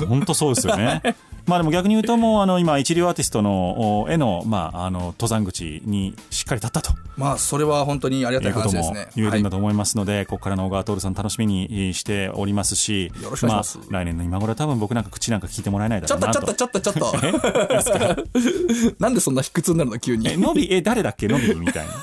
[0.08, 1.02] 本当そうですよね。
[1.48, 6.94] まあでも逆に言うともうあの今一流アーティストのおへの,、まあ、あの登山口にしっかり立ったと。
[7.18, 13.88] まあそれは本当にありがたい話ですねるんだと思いますので、ここからの小川徹さん楽しみにしておりますしよろしくお願いします。
[13.90, 16.40] あ、来年の今頃は多分僕なんか口なんか聞いてもらえないだちょろうなと。
[16.40, 18.26] っとちょっとちょっとちょっと。
[19.00, 20.30] なんでそんな卑屈になるの急に？
[20.32, 21.28] えのびえ誰だっけ？
[21.28, 21.94] のびみたいな。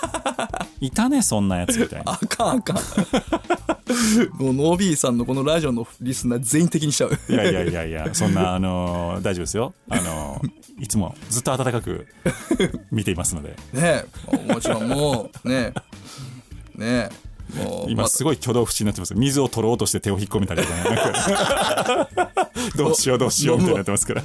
[0.80, 2.12] いたねそんなやつみたいな。
[2.12, 2.76] あかんあかん。
[2.76, 7.18] もうノービーさんのこのラジオのリスナー全員的にしちゃう。
[7.28, 9.74] いやいやいやいやそんなあの大丈夫ですよ。
[9.90, 10.40] あの
[10.78, 12.06] いつもずっと温かく
[12.92, 13.56] 見ていますので。
[13.72, 15.80] ねえもちろんもうねえ
[16.78, 17.10] ね。
[17.56, 20.74] えもう今すごい挙動不審になってます水を取ろうとして手を引っ込めたりとか
[22.14, 22.28] ね。
[22.76, 24.22] どうしようどうしようみたいになってますから。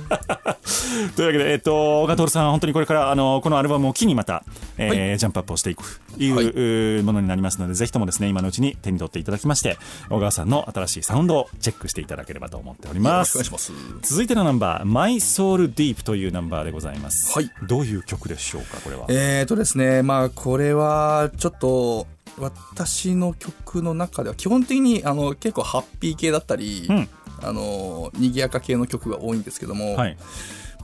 [1.16, 4.44] というわけで、えっと、小川徹さん本当にこれからあのこのアルバムを機にまた、
[4.78, 7.00] えージャンプアップをしていくとい。
[7.00, 9.78] う、ものになりますのでぜひともですね今のうちに手に取っていただきまして
[10.10, 13.38] 小川さんの新しいサウンドをチェックしていただければと思っておりよます。
[13.38, 14.10] ろしくお願いします。
[14.10, 17.50] 続いてのナンバー「My Soul Deep」というナンバーでございます、はい。
[17.68, 19.06] どういう曲でしょうかこれは？
[19.10, 27.10] えーとですねまあこれはちょっと私の曲の中では基本的にあの結構ハッピー系だったり、うん。
[27.42, 30.18] あの賑やか系の曲が多いんですけども、はい。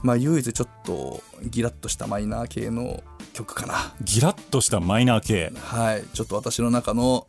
[0.02, 3.94] まあ唯一ちょっとギラッとしたマイナー系の曲かな。
[4.02, 5.52] ギラッとしたマイナー系。
[5.56, 6.04] はい。
[6.14, 7.26] ちょっと私の中の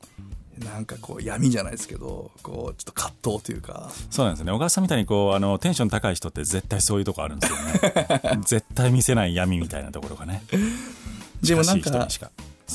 [0.65, 3.89] なんかこう闇じゃないですけどこうちょっと葛藤というか。
[4.09, 4.51] そうなんですね。
[4.51, 8.39] 小川さんみたいにこうあのテンション高い人って絶対そういうとこあるんですよね。
[8.45, 10.43] 絶対見せない闇みたいなところがね。
[11.41, 12.07] でもなんか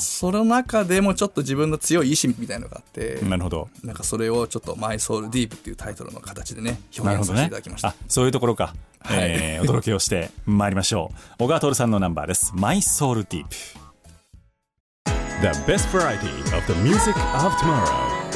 [0.01, 3.69] その中でもちょっと自分の強い意志みたいのがあって、なるほど。
[3.83, 9.19] なんかそれをちょっと「マイソウルディープっていうタイトルの形でね表現させていただきました、あそういうところか、はい。
[9.21, 11.45] えーお届けをしてまいりましょう。
[11.45, 13.47] 小川徹さんのナンバーです「My Soul Deep」
[15.41, 18.27] The best variety of the music of tomorrow.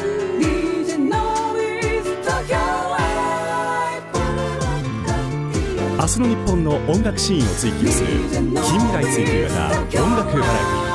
[6.01, 8.09] 明日の日本の音楽シーンを追求する。
[8.31, 10.89] 近未来追求型音楽バラエティ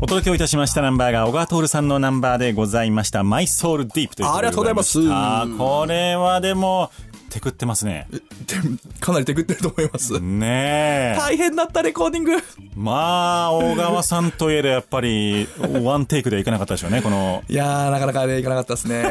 [0.00, 4.98] お届けをいたしましたナンバーが小川徹さんのナンバーでございました「My Soul Deep」ということでありがとうございます。
[5.10, 6.90] あーこれはでも
[7.34, 8.06] テクってますね。
[8.10, 8.20] で
[9.00, 11.18] かなりテクってると思います、ねえ。
[11.18, 12.32] 大変だったレコーディング。
[12.76, 15.48] まあ小川さんといえどやっぱり
[15.82, 17.42] ワンテイクではいかなかったでしょうねこの。
[17.48, 19.02] いやーなかなかねいかなかったですね。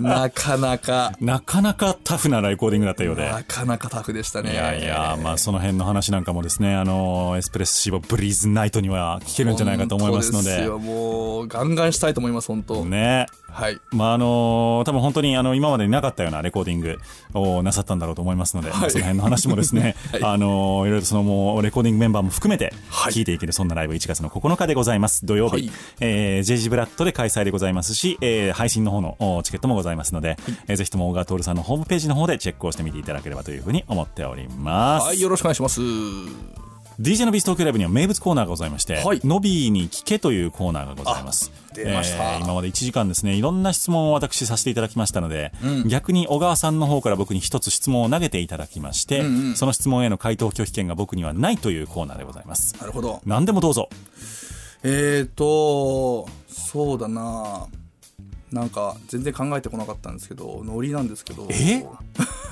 [0.00, 1.12] なかなか。
[1.20, 3.30] なかなかタフなレコーディングだったようで。
[3.30, 4.52] なかなかタフでしたね。
[4.52, 10.62] いやいや、まあその辺の話なんかもですね、あの、エスプレッシボブリーズナイトには聞けるんじゃないかと思いますので。
[10.62, 13.26] でもうガンガンしたいと思います本当、ね。
[13.48, 13.78] はい。
[13.90, 16.95] まああの多分本当にあの今までになかったようなレコーディング
[17.34, 18.90] をなさったんだろうと思いますので、はい。
[18.90, 20.24] その辺の話もですね、 はい。
[20.24, 23.12] あのいろいろとそのもうレコーディングメンバーも含めてはい。
[23.12, 25.26] 聞いていけるそんなライブ1月の9日でございます。
[25.26, 25.70] 土曜日、はい。
[26.00, 35.06] えー、JG ブラッドで開催でございますし、えー配信の方のおチケットもございますので、えーぜひとも小川徹さんのホームページの方でチェックをしてみていただければというふうに思っております。
[35.06, 36.65] はいよろしくお願いします
[37.00, 41.52] DJ のビース東京ライブには名物コーナーがございまして、はいノビーに聞けというコーナーがございます。
[41.70, 45.52] あ出ました今まで1時間ですね、いろんな質問を私させていただきましたので、
[45.86, 49.22] 逆に小川さんの方から僕に一つ質問を投げていただきまして、
[49.56, 52.74] その質問への回答拒否権が僕にはないというコーナーでございます。
[52.80, 53.90] なるほど何でもどうぞ。
[54.82, 57.66] えーとそうだな
[58.56, 61.46] なんか全然考えてこなかったんですけどノリなんですけど。
[61.50, 61.84] え？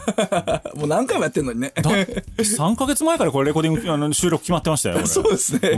[0.77, 1.73] もう何回もやってんのにね。
[1.77, 5.07] だ3ヶ月前からこれレコーディング、 あの収録決まってましたよ。
[5.07, 5.71] そうですね。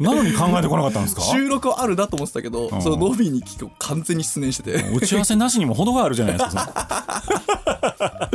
[0.00, 0.04] うん。
[0.04, 1.20] なのに考えてこなかったんですか？
[1.22, 8.30] 収録はあるなと思ってたけど、そのノビーに聞く完全に失念してて、打ち合わせなしにも程があるじゃないですか。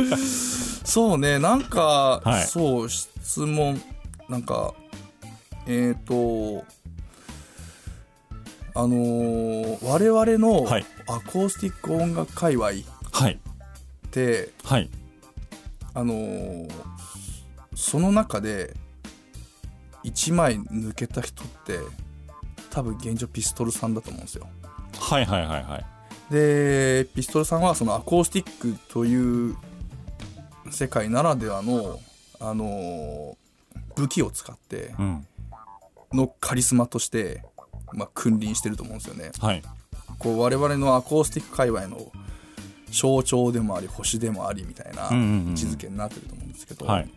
[0.84, 2.46] そ うねなんか、はい。
[2.46, 3.82] そう質問
[4.28, 4.72] なんか
[5.66, 6.62] えっ、と
[8.74, 12.72] あのー我々のはいアコースティック音楽界隈っ
[13.12, 13.38] はい。
[14.10, 14.90] て、はい。
[15.94, 16.70] あのー
[17.76, 18.74] その中で
[20.04, 21.78] 1枚抜けた人って
[22.70, 24.46] 多分現状ピストルさんだと思うんですよ
[24.98, 25.84] はいはいはいはい。
[26.32, 29.56] でピストルさんはそのアコースティックという
[30.70, 31.98] 世界ならではの、
[32.40, 33.34] あのー
[33.96, 35.26] 武器を使ってうん。
[36.12, 37.42] のカリスマとして、
[37.94, 39.62] まあ、君臨してると思うんですよねはい。
[40.18, 42.12] こう我々のアコースティック界隈の
[42.90, 47.08] 象徴でもあり星でもありみたいな位置づけになってると思うんですけど、はい。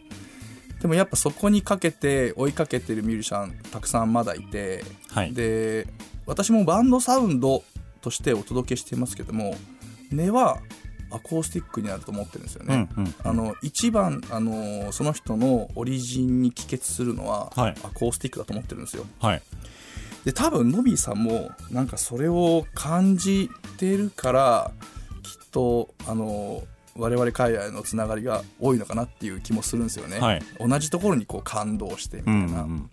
[0.81, 5.33] でもやっぱそこにかけて追いかけてるミュージシャンたくさんまだいて、はい。
[5.33, 5.87] で
[6.25, 7.63] 私もバンドサウンド
[8.01, 9.55] としてお届けしてますけども
[10.11, 10.59] 根は
[11.09, 12.89] アコースティックになると思ってるんですよね。
[12.97, 19.05] うんうんあの一番あのその人のオリジンに帰結するのは、はいアコースティックだと思ってるんですよ。
[19.19, 19.41] はい。
[20.27, 24.71] で多分ノビーさんもなんかそれを感じてるから
[25.23, 26.63] きっとあの
[26.97, 30.19] 我々海外のつながりが多いのかなっていう気もするんですよね。
[30.19, 32.39] はい同じところにこう感動してみたいな。
[32.41, 32.89] うんうん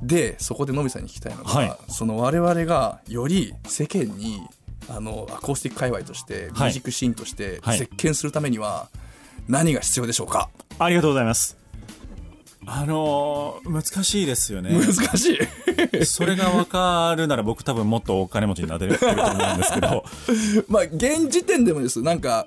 [0.00, 0.06] うん。
[0.06, 4.40] でそこでのびさんに聞きたいのが、はいその我々がより世間に
[4.88, 8.88] あのアコースティック界隈として、ミュージックシーンとしてはい席巻するためには
[9.48, 10.48] 何が必要でしょうか、
[10.78, 11.56] ありがとうございます。
[12.66, 14.70] あのー難しいですよね。
[14.70, 15.38] 難しい
[16.04, 20.04] それが分かるなら僕多分もっとお金持ちになれると思うんですけど、
[20.68, 22.46] まあ現時点でもですなんか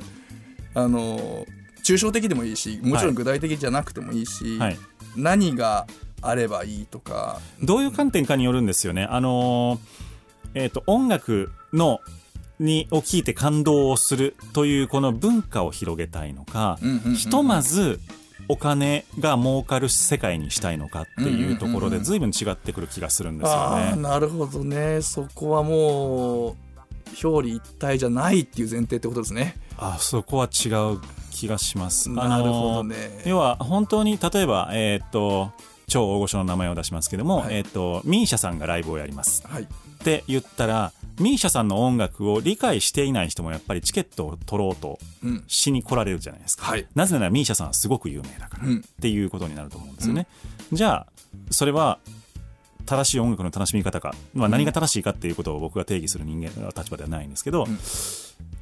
[0.73, 1.45] あの
[1.83, 4.77] 抽象的でもいいしもちろん具体的じゃなくてもいいし、はい。
[5.15, 5.87] 何が
[6.21, 7.39] あればいいとか。
[7.63, 9.07] どういう観点かによるんですよね。
[9.09, 10.07] あのー
[10.53, 12.01] えっ、と、音楽の、
[12.59, 17.15] に、を聞いて感動をするというこの文化を広げたいのか、うんうんうんうん。
[17.15, 17.99] ひとまず
[18.49, 24.01] お金が儲かる世界にしたいのかっていうところで随分違ってくる気がするんですよああね。
[24.01, 26.55] なるほどねそこはもう
[27.23, 30.99] 表裏一体じゃないっていう前提ってことですねあそこは違う
[31.31, 32.09] 気がします。
[32.09, 35.51] なるほどねあのー要は本当に例えば、えっ、と、
[35.87, 39.45] 超大御所の名前を出しますけども、はいえっ、と、ミーシャさんがライブをやります。
[39.47, 39.67] はいっ
[39.99, 46.65] て言ったら、ミーシャさんの音楽を理解していない人もやっぱりチケットを取ろうとうんしに来られるじゃないですか。
[46.65, 46.85] はい。
[46.95, 48.77] なぜならミーシャさんはすごく有名だから、うん。
[48.77, 50.27] っていうことになると思うんですよね。
[50.71, 51.07] じゃあ、
[51.49, 51.99] それは
[52.85, 57.67] 正しい音楽の楽しみ方か、まあ、何が正しいかっていうことを僕が定義する人間の立場ではないんですけど、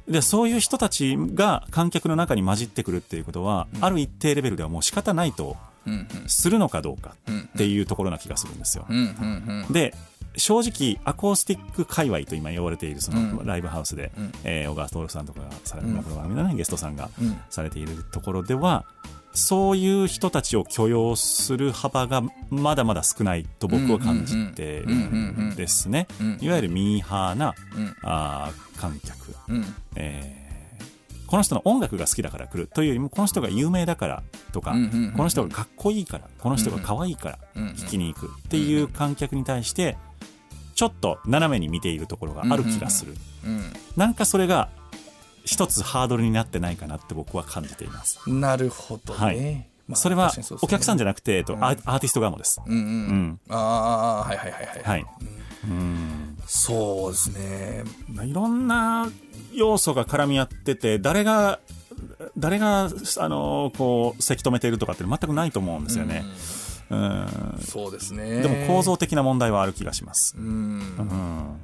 [0.08, 8.86] でそういう人たちが観客の中に混じってくるっていうことは、ある一定レベルではもう仕方ないとうんするのかどうかうんっていうところな気がするんですよ。
[8.88, 9.72] うんうんうん。
[9.72, 9.94] で
[10.36, 13.46] 正直アコースティック界隈と今呼ばれているそのうん。
[13.46, 14.32] ライブハウスで、うん。
[14.44, 18.84] えー小川徹さんとかがされる、うんの番組のねゲストさんがうんされているところでは
[19.32, 29.64] そういう人たちを許容する幅がまだまだ少ないと僕は感じてるんですねうんいわゆるミーハーなうんあー観客、うん
[29.96, 30.46] えー
[31.26, 34.22] この人の音楽が好きだから来るというよりもこの人が有名だから
[34.52, 34.76] とか、
[35.16, 39.96] この人がかっこいいからこの人が可愛いからうんうん聞きに行くっていう観客に対して
[40.76, 43.14] ちょっと斜めに見ているところがある気がする、
[43.96, 44.68] なんかそれが
[45.44, 49.66] 一つハードルになってないかなって僕は感じています、うんなるほどね、はい。
[49.88, 51.64] まあそれはお客さんじゃなくて、えっとうん。
[51.64, 53.40] アーティスト側もです、うんうん、うん。
[53.48, 55.06] ああはいはいはいはい、はい。
[55.64, 56.36] うん。
[56.46, 57.84] そうですね。
[58.12, 59.08] まあいろんな
[59.54, 61.60] 要素が絡み合ってて誰が
[62.36, 66.65] 誰があのこうせき止めているとかって全くないと思うんですよね、うん
[67.60, 68.42] そうですね。
[68.42, 70.44] でも構造的な問題はある気がします、うん。
[70.44, 71.60] うん。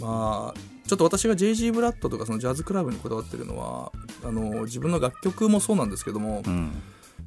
[0.00, 0.54] まあ
[0.86, 3.92] ちょっと私が JG ブラッドとかそのジャズクラブにこだわってるのは
[4.24, 6.72] あの自分の楽曲もそうなんですけども、うん。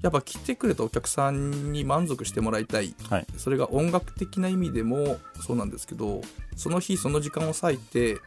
[0.01, 2.95] やっぱ来てくれたお客さんに満足してもらいたい。
[3.09, 3.27] はい。
[3.37, 6.21] それが音楽的な意味でもそうなんですけど
[6.55, 8.17] その日その時間を割いて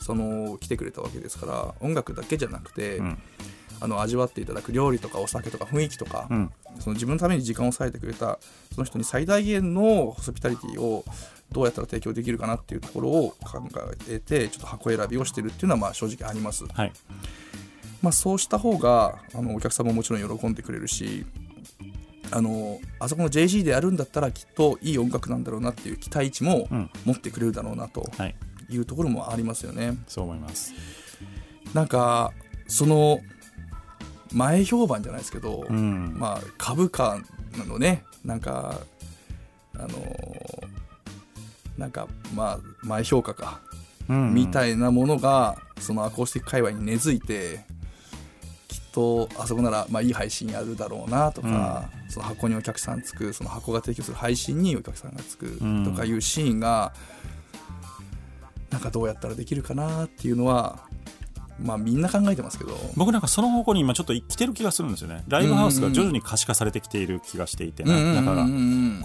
[0.00, 3.18] その来てくれたわけですから音楽だけじゃなくて、うん。
[3.80, 6.50] あの味わっていただく料理とかお酒とか雰囲気とか、うん
[6.80, 8.38] その自分のために時間を割いてくれた
[8.74, 11.04] その人に最大限のホスピタリティを
[11.50, 13.62] どうやったら提供できるかなっていうところを考
[14.08, 16.92] えてちょっと箱選びをしてるっていうのはまあ正直あります、はい。
[18.02, 21.26] まあ、そうした方があのお客さんももちろん喜んでくれるし
[22.30, 26.90] あのあそこの JG でやるんだったらきっといい音楽なんだろうなっていう期待値もうん。
[27.04, 28.36] 持ってくれるだろうなとはい。
[28.70, 29.96] いうところもありますよね。
[30.06, 30.74] そう思います。
[31.72, 32.32] なんか
[32.66, 33.20] その
[34.32, 36.14] 前評判じゃないですけど、うん。
[36.18, 37.18] まあ、株価
[37.66, 38.04] のね。
[38.24, 38.80] なんか
[39.74, 40.68] あのー
[41.78, 43.60] なんかまあ前評価か、
[44.08, 44.34] うん。
[44.34, 47.60] みたいなものがそのアコースティック界隈に根付いて
[48.66, 55.84] きっとあそこならまあいい配信やるだろうなとか、その箱にお客さんつくその箱が提供する配信にお客さんがつくうん。
[55.84, 56.92] とかいうシーンが、
[58.70, 60.80] なんかどうやったらできるかなっていうのは
[61.60, 62.76] まあみんな考えてますけど。
[62.96, 65.24] 僕なんかその方向に今ちょっと来てる気がするんですよね。
[65.28, 68.46] ライブハウスが徐々に可視化されてきている気がしていて、なだから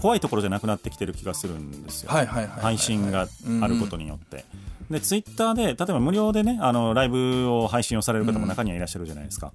[0.00, 3.28] 怖いところじゃなくなってきてる気がするんですよ、配信が
[3.62, 4.44] あることによって。
[4.90, 9.52] で、ツイッターで、例えば無料でね、あの、ライブを配信をされる方も中にはいらっしゃるじゃないですか。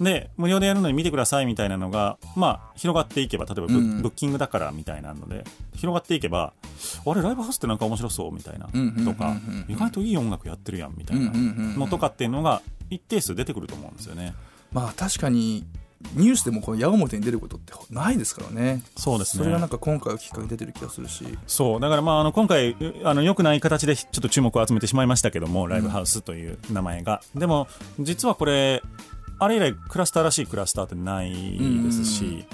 [0.00, 4.02] で、無料でやるのに見てくださいみたいなのが、まあ、広がっていけば、例えばブ,、うん。
[4.02, 5.44] ブッキングだからみたいなので、
[5.76, 6.52] 広がっていけば、
[7.06, 9.14] あれ、ライブハウスってなんか面白そうみたいな、うんうんうんうん。
[9.14, 9.36] とか、
[9.68, 11.74] 意外といい音楽やってるやんみたいなうんうんうん。
[11.74, 14.34] うんのとかっていうのが、一定数出てくると思うんですよね。
[14.72, 15.64] まあ確かに
[16.12, 18.82] ニュースでもこの矢面に出ることってないですからね。
[18.96, 19.44] そうですね。
[19.44, 21.24] それがなんか今回をきっかけに出てる気がするし。
[21.46, 21.80] そう。
[21.80, 27.22] だからまああの今回あの良くない形でちょっと注目を集めてしまいましたけども、ライブハウスという名前が。
[27.34, 27.68] でも
[28.00, 28.82] 実はこれ
[29.38, 32.44] あれ以来クラスターらしいクラスターってないですし、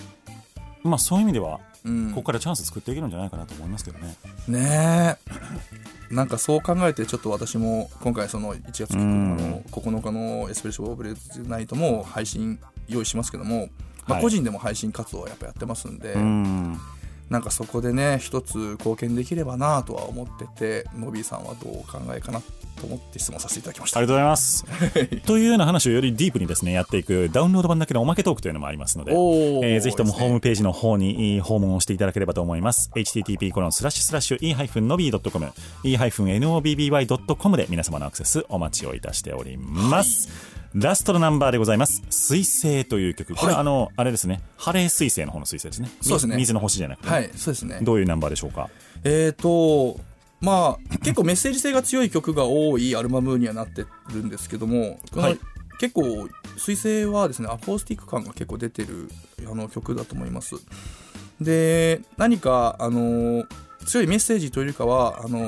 [0.82, 2.10] まあそういう意味ではうん。
[2.10, 4.16] ここからチャンス作っていけるんじゃないかなと思いますけどね。
[4.48, 5.18] ね
[6.10, 6.14] え。
[6.14, 12.58] なんかそう考えてちょっと私も今回その1月9日の9日のエスプレッショブレッズナイトも配信
[12.88, 13.68] 用意しますけども、
[14.06, 14.22] まあ、はい。
[14.22, 16.78] 個人でも配信活動をやっぱやってますんで、うん
[17.30, 24.64] なんかそこでね一つ貢献できればなとは思っててノビーさんはどうお考えかなと思って質問させていただきましたありがとうございます。
[25.26, 32.90] というような話をよりディープにですねやっていくダウンロード版だけのおまけトークというのもありますので、えーぜひともホームページの方にえー訪問をしていただければと思います。
[32.94, 35.52] http コロンスラッシュスラッシュ e-nobby.com
[35.84, 40.59] e-nobby.com で皆様のアクセスお待ちをいたしております。
[40.74, 43.34] ラストのナンバーでございます「水星」という曲。
[43.34, 44.40] これ、はいあのあれですね。
[44.56, 45.90] ハレー彗星の方の彗星ですね。
[46.00, 46.36] みそうですね。
[46.36, 47.80] 水の星じゃなくて、はいそうですね。
[47.82, 48.68] どういうナンバーでしょうか？
[49.02, 49.98] えーと
[50.40, 55.38] まあ結構メッセージ性が強い曲が多いアルバムにはなってるんですけどもはい。
[55.80, 59.10] 結構水星はですねアコースティック感が結構出てる
[59.50, 60.54] あの曲だと思います。
[61.40, 63.44] で何かあの
[63.86, 65.38] 強いメッセージというよりかはあの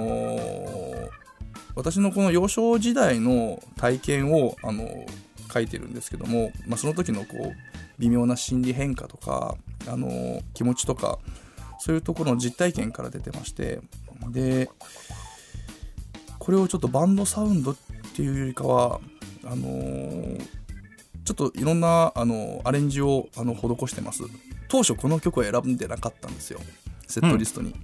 [1.75, 5.07] 私のこの幼少時代の体験をあの
[5.53, 7.53] 書いてるんですけども、まあ、その時のこう
[7.99, 9.57] 微妙な心理変化とか
[9.87, 11.19] あの気持ちとか
[11.79, 13.81] そういうところの実体験から出てまして
[14.31, 14.71] で
[16.39, 17.77] これをちょっとバンドサウンドっ
[18.15, 19.01] ていうよりかは
[19.45, 20.63] あのー
[21.25, 24.25] ちょっといろんな、あのアレンジをあの施してます。
[24.69, 26.61] 当初この曲を選んでなかったんですよ。
[27.07, 27.75] セットリストに、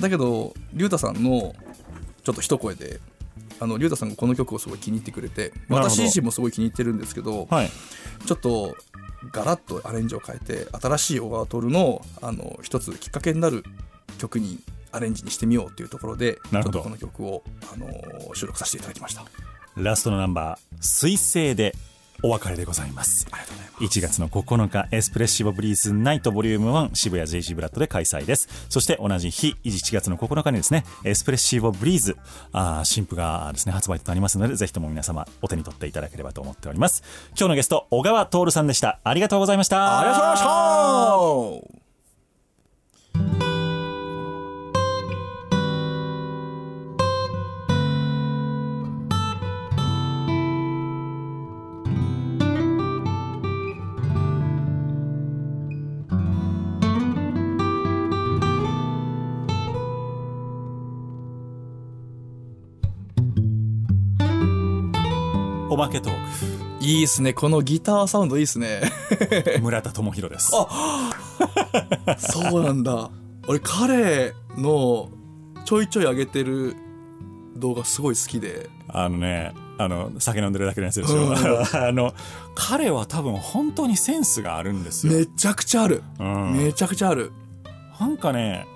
[0.00, 1.54] だけど竜太さんの
[2.26, 2.98] ちょっと一声で
[3.60, 7.70] あの竜太さんがこの曲をすごい気に入ってくれて私自身もすごい気に入ってるんですけど、はい。
[8.26, 8.76] ちょっと
[9.30, 13.62] ガラッとアレンジを変えて新しい小川徹のあの一つきっかけになる
[14.18, 14.58] 曲に
[14.90, 19.24] アレンジにしてみようというところでちょっとこの曲を、あの収録させていただきました。
[19.76, 21.76] ラストのナンバー「水星」で
[22.22, 23.26] お別れでございます。
[23.30, 23.84] ありがとうございます。
[23.96, 28.48] 1月の9日エスプレッシボブリーズナイトボリューム1渋谷 JC ブラッドで開催です。
[28.68, 32.16] そして同じ日1月の9日にですねエスプレッシボブリーズ
[32.52, 37.02] あー新譜がですね発売となりますのでぜひとも皆様お手に取っていただければと思っております。
[37.38, 39.00] 今日のゲスト小川徹さんでした。
[39.04, 40.00] ありがとうございました。
[40.00, 40.46] ありがとうござい
[41.52, 41.70] ま
[43.40, 43.55] した
[65.76, 67.34] おまけトーいいっすね。
[67.34, 68.80] このギターサウンドいいっすね。
[69.10, 70.50] ク 村田智弘です。
[72.18, 73.10] そうなんだ。
[73.46, 75.10] 俺彼の
[75.66, 76.76] ちょいちょい上げてる
[77.56, 78.70] 動画すごい好きで。
[78.88, 81.34] あのねあの酒飲んでるだけのやつでしょ、うん。
[81.36, 82.14] あの
[82.54, 86.56] 彼は多分本当にセンスがあるんですよ、めちゃくちゃある、うん。
[86.56, 87.32] めちゃくちゃある。
[88.00, 88.66] なんかね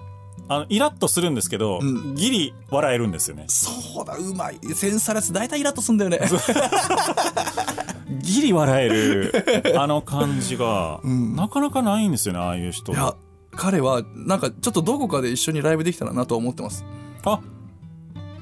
[0.53, 2.17] あのイラッとするんですけど、うん。
[2.17, 3.45] ギリ笑えるんですよね。
[3.47, 4.59] そうだうまい。
[4.75, 6.19] センサーレス大体イラッとすんだよね。
[8.21, 9.33] ギリ笑える
[9.77, 11.37] あの感じが、ん。
[11.37, 12.91] なかなかないんですよねああいう人。
[12.93, 13.15] いや
[13.53, 16.85] 彼はなんかちょっとどこかで一緒にライブできたらなとは思ってます。
[17.25, 17.39] あ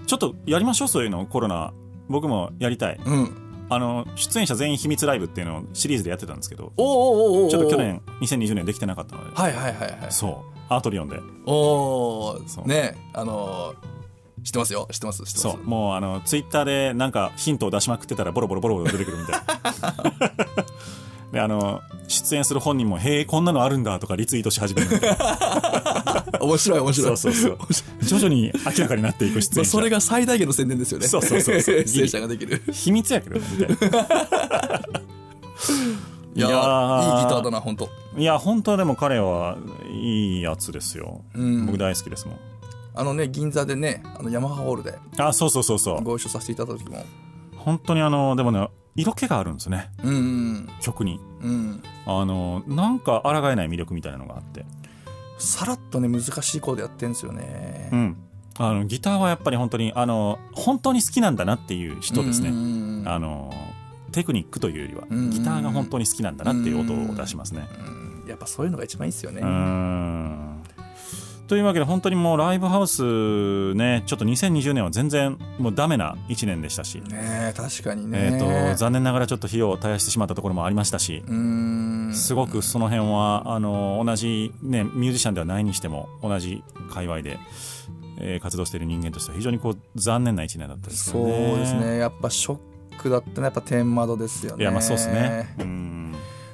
[0.06, 1.74] ちょっとやりましょうそういうのコロナ。
[2.08, 2.98] 僕もやりたい。
[3.04, 3.66] うん。
[3.68, 9.36] あの出演者全員秘密ライブっていうのをシリーズでやってたんですけどおおおおおちょっと去年2020年できてなかったので。
[9.36, 10.10] はいはいはいはい。
[10.10, 11.20] そうアートリオンで。
[11.46, 14.88] おおねあのー、知ってますよ。
[14.90, 15.58] 知ってます知ってます。
[15.58, 15.62] そう。
[15.64, 20.64] もうあのツイッターでなんかヒントを出しまくってたらボロボロボロボロ出てくるみたいな。
[21.32, 24.88] であの出演する本人も「へえこんなのあるんだ」とかリツイートし始める
[26.40, 27.16] 面白い面白い。
[27.18, 28.04] そうそうそう。
[28.04, 29.60] 徐々に明らかになっていく出演者。
[29.60, 31.06] まあそれが最大限の宣伝ですよね。
[31.06, 31.84] そうそうそうそう。
[31.86, 32.62] 出演者ができる。
[32.72, 33.76] 秘密やけどねみたい
[36.34, 37.18] いやいやー。
[37.18, 39.56] いいギターだな本当ないや本当でも彼は
[39.90, 41.66] いいやつですよ、ん。
[41.66, 42.38] 僕大好きですもん。
[42.94, 44.98] あのね銀座でねあのヤマハホールで。
[45.18, 46.02] あそうそうそうそう。
[46.02, 47.04] ご一緒させていただいた時も。
[47.56, 49.90] 本当にあのでもね色気があるんですね。
[50.02, 51.20] うんうん曲に。
[51.42, 51.82] うん。
[52.06, 54.64] あのなんか抗えない魅力みたいなのがあって。
[55.38, 57.88] さらっとね難しいコードやってんですよね。
[57.92, 58.16] うん。
[58.58, 63.54] あのギターはやっぱり本当にあの本当に好きなんだなっていう人ですね、うんあの
[64.10, 67.68] テクニックというよりはうんギターが本当に好きなんだなっていう音を出しますね。
[67.78, 67.97] うん
[68.30, 69.42] やっぱそういうのが一番いいっすよね。
[71.48, 78.32] というわけで本当にもうライブハウスねちょっと2020年は全然もうダメな1年でしたし、ねえ確かにね。
[78.34, 82.12] えー、と残念ながらちょっと費用を絶やしてしまったところもありましたし、うん。
[82.14, 87.38] すごくその辺はあの同じ、ね、ミュージシャンではないにしても同じ界隈で、
[88.20, 91.56] えー活動している人間としては非常にこう残念な1年だったですよそうね。
[91.56, 91.96] ですね。
[91.96, 92.58] やっぱショッ
[92.98, 94.64] クだったのはやっぱ天窓ですよね。
[94.64, 95.54] いやまあそうですね。
[95.60, 96.07] うん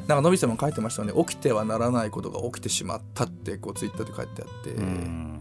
[0.06, 1.24] なんかのびさんも書いてましたよね。
[1.24, 5.40] 起きてはならないことが起きてしまったってこうツイッターで書いてあって、うん。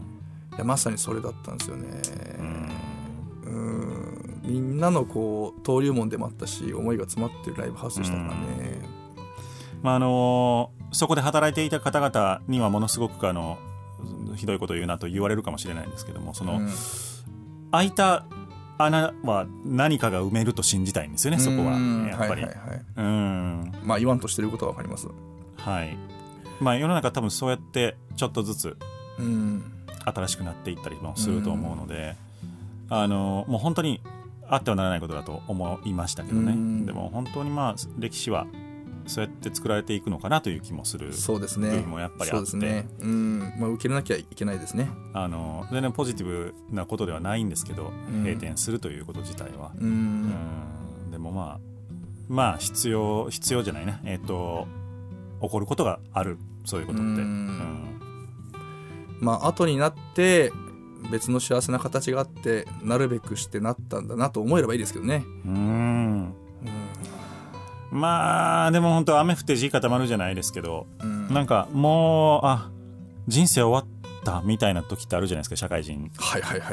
[0.54, 1.88] いやまさにそれだったんですよね。
[3.44, 4.40] うん。
[4.42, 8.80] みんなのこう登竜門でもあったし思いが詰まってるライブハウスでしたからね。
[9.82, 13.58] まああのそこで働いていた方々にはものすごくあの
[14.36, 16.70] ひどいことを言うなと言われるかもしれないんですけどもその、うん。
[17.70, 18.24] 開いた
[18.78, 22.30] 穴は何かが埋めると信じたいんですよねそこはうんやっぱり。
[22.30, 22.84] はいはいはい。
[22.96, 23.72] うん。
[23.84, 25.08] まあ言わんとしてることはわかります。
[25.56, 25.96] はい
[26.60, 28.76] まあ世の中多分そうやってちょっとずつ
[29.18, 29.62] うん。
[30.06, 32.14] 新しくなっていったりもすると思うので、
[32.90, 34.02] あのもう本当に
[34.46, 36.52] あってはならないことだと思いましたけどね。
[36.52, 36.84] うん。
[36.84, 38.46] でも本当にまあ歴史は
[39.06, 41.70] そうやって作られていくのかなという気もするそうですね。
[41.70, 42.56] 部分もやっぱりあって。
[42.56, 42.88] ね。
[43.00, 43.38] うん。
[43.58, 44.88] まあ受け入れなきゃいけないですね。
[45.12, 48.22] あの全然ポジティブなことではないんですけど、うん。
[48.22, 50.26] 閉店するということ自体は、ううん
[51.08, 51.10] ん。
[51.10, 51.60] でもまあ
[52.28, 54.00] まあ必要必要じゃないな。
[54.04, 54.66] えっ、と
[55.42, 56.38] 起こることがある。
[56.64, 57.16] そういうことって、うん。
[57.16, 58.00] うん。
[59.20, 60.50] まあ後になって
[61.10, 65.24] 別の幸せな形があってなるべくしてなったんだなと思えればいいですけどね。
[65.44, 66.34] うん
[67.94, 71.32] まあでも本当雨降って地固まるじゃないですけど、うん。
[71.32, 72.70] なんかもうあ
[73.28, 76.10] 人生終わったみたいな時ってあるじゃないですか社会人。
[76.16, 76.72] はいはいは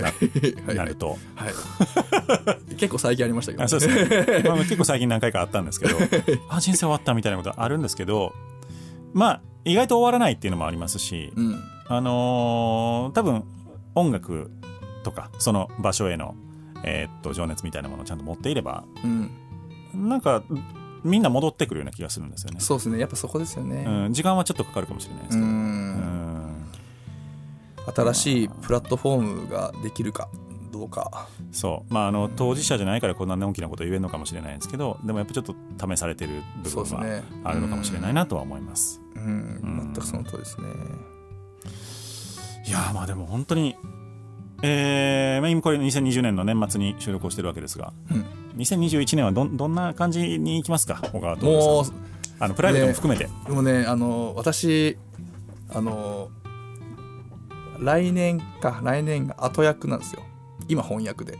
[0.74, 0.76] い。
[0.76, 1.20] なると。
[1.36, 2.76] はい。
[2.76, 5.96] 結構最近ありましたけどあそうですね、 まあ、結構最近何回かあったんですけど
[6.50, 8.34] あ人生終わったみたいなことあるんですけど
[9.14, 11.64] まあ意外と終わらないっていうのもありますし、うん。
[11.88, 13.44] あのー多分
[13.94, 14.50] 音楽
[15.04, 16.34] とかその場所への、
[16.84, 19.30] えーっと情熱みたいなものをちゃんと持っていればうん。
[19.94, 20.42] なんか
[21.04, 23.00] みんな戻ってくるような気がするんですよね、そうですね。
[23.00, 23.86] やっぱそこですよね。
[23.88, 25.58] うん、時間はちょっとかかるかもしれないですうけど、うん。
[25.58, 26.72] ん
[27.96, 30.30] 新しいプラットフォームができるか
[30.72, 31.28] どうか。
[31.52, 31.94] そう。
[31.94, 39.02] まああの当事者じゃないからこんな大きなこと言えるのかもしれないんですけどでもやっぱちょっと試されてる部分はあるのかもしれないなとは思います。
[39.16, 39.92] うん。
[39.94, 40.68] 全くその通りですね。
[42.68, 43.76] いやーまあでも本当に、
[44.64, 48.26] えーまあ、今これ2020年の年末に収録をしてるわけですが、うん。
[48.58, 51.02] 2021年はどんどんな感じにいきますか？
[51.12, 51.96] 小川徹もさん。
[52.40, 54.98] あのプライベートも含めて、うでもねあの私
[55.70, 56.30] あの
[57.80, 60.24] 来年か来年が後役なんですよ。
[60.68, 61.38] 今翻訳で。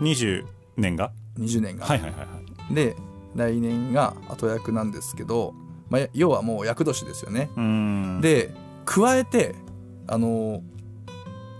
[0.00, 0.44] 20
[0.76, 2.26] 年が？20年が、はいはいはいは
[2.70, 2.74] い。
[2.74, 2.96] で
[3.34, 5.54] 来年が後役なんですけど、
[5.90, 7.50] まあ、要はもう役年ですよね。
[8.22, 8.54] で
[8.84, 9.54] 加えて
[10.06, 10.62] あの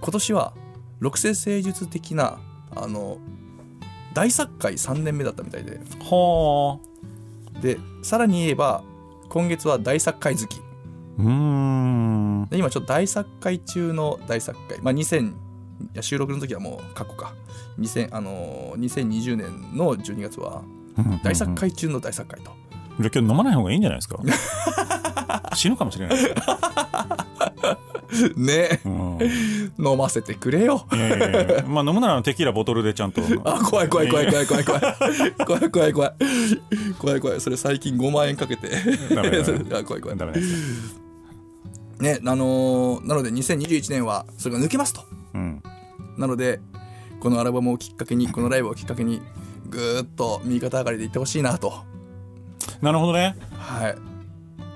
[0.01, 0.55] 今年は
[1.01, 2.39] 六星誠術的な
[2.75, 3.19] あの
[4.15, 5.81] 大作会3年目だったみたいで。
[6.05, 6.81] ほ
[7.61, 8.83] でさらに言えば
[9.29, 10.61] 今月は大作会月
[11.19, 12.47] ううーん。
[12.51, 14.79] で今ちょっと大作会中の大作会。
[14.81, 15.35] まあ2000い
[15.95, 17.35] や収録の時はもう過去か。
[17.79, 20.63] 2000あの2020年の12月は
[21.23, 22.51] 大作会中の大作会と、
[22.99, 24.19] じゃあ今日飲まない方がいいんじゃないですか？
[25.55, 26.19] 死ぬかもしれない
[28.37, 28.81] ね。
[28.85, 30.87] うん、飲ませてくれよ。
[31.67, 33.23] まあ飲むならテキーラボトルでちゃんと。
[33.45, 34.83] あ怖い怖い怖い怖い怖い怖い。
[35.45, 36.13] 怖い怖い怖い。
[36.99, 37.41] 怖い怖い。
[37.41, 38.69] それ最近5万円かけて。
[39.75, 40.19] あ怖い怖い。
[40.19, 41.03] ダメですよ
[42.01, 45.03] ねあのーなので2021年はそれが抜けますと。
[45.35, 45.63] うん。
[46.17, 46.61] なので
[47.21, 49.21] このアルバムをきっかけにこのライブをきっかけに
[49.69, 51.85] ぐーっと右肩上がりでいってほしいなと。
[52.81, 53.37] なるほどね。
[53.59, 54.18] はい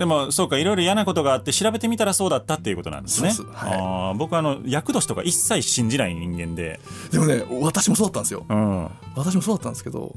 [0.03, 3.31] でもそうかいろいろ嫌なことがあって調べてみたらそうだったっていうことなんですね。
[3.53, 4.19] はい。
[4.19, 6.81] 僕はあの厄年とか一切信じない人間で。
[7.13, 8.45] でもね私もそうだったんですよ。
[8.49, 8.91] うん。
[9.15, 10.17] 私もそうだったんですけど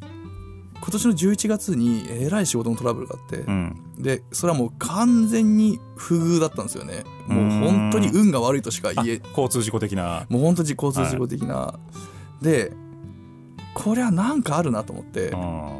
[0.00, 3.76] 今年の11月にえらい仕事のトラブルがあって、うん。
[3.98, 7.02] でそれはもう完全に不遇だったんですよね。
[7.26, 10.26] もう本当に運が悪いとしかあ言え交通事故的な。
[10.28, 11.74] もう本当に交通事故的な、
[12.40, 12.70] で
[13.74, 15.70] これはなんかあるなと思って、うん。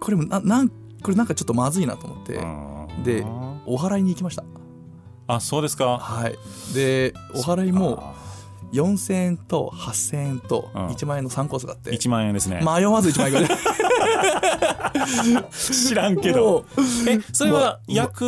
[0.00, 3.02] これもななんこれなんかちょっとまずいなと思って、うん。
[3.04, 3.24] で
[3.66, 4.44] お祓いに行きました。
[5.26, 5.98] あそうですか。
[5.98, 6.38] はい。
[6.74, 8.14] でお祓いも
[8.72, 10.86] 4000円と8000円とうん。
[10.88, 12.60] 1万円の3コースがあって、1万円ですね。
[12.60, 13.58] 迷わず1万円ぐらい
[15.50, 16.64] 知らんけど。
[17.08, 18.24] えそれは厄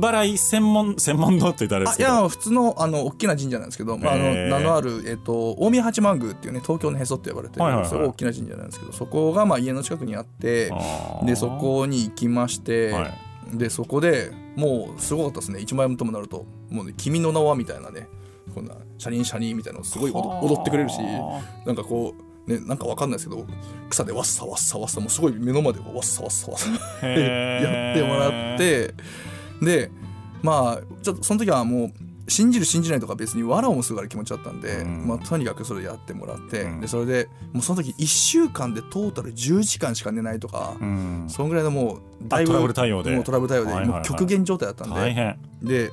[0.00, 7.88] 払い専門専門のって言ったらですけどあいや普通のあの大きな神社なんですけど、まあ、あの名のある、えっと大宮八幡宮っていうね東京のへそって呼ばれてる、はいはいはい。
[7.88, 10.70] すごい大きな神社なんですけどそこがまあ家の近くにあって
[11.24, 13.12] でそこに行きまして、はい。
[13.54, 15.60] でそこでもうすごかったですね。
[15.60, 18.08] 1万円ともなるともうね「君の名は」みたいなね
[18.54, 20.98] こんなシャリンシャリンみたいなのすごい踊ってくれるし
[21.64, 23.46] なんかこうねなんかわかんないですけど
[23.90, 26.68] 草でわっさわっさわっさもうすごい目の前でわっさわっさわっさ
[27.06, 28.94] やってもらって
[29.62, 29.90] で
[30.42, 31.92] まあちょっとその時はもう
[32.28, 35.08] 信じる信じないとか別に藁をもすがる気持ちだったんで、うん。
[35.08, 36.80] まあ、とにかくそれやってもらって、うん。
[36.80, 41.26] でそれでもうその時1週間でトータル10時間しか寝ないとか、うん。
[41.28, 43.14] そんぐらいのもうだいぶトラブル対応で。
[43.14, 45.90] もうトラブル対応でもう極限状態だったんで、で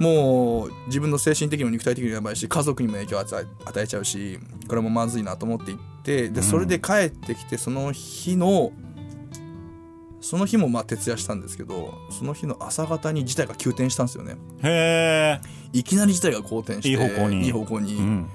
[0.00, 4.38] もう自分の精神的にも肉体的にもやばいし家族にも影響を与えちゃうし
[4.68, 8.72] これもまずいなと思って行ってでそれで帰ってきてその日の
[10.20, 14.36] その日もまあ徹夜したんですけどその日の朝方に事態が急転したんですよね。
[14.62, 15.40] へえ
[15.74, 17.44] いきなり事態が好転していい方向に。
[17.44, 17.94] いい方向に。
[17.96, 18.30] うん。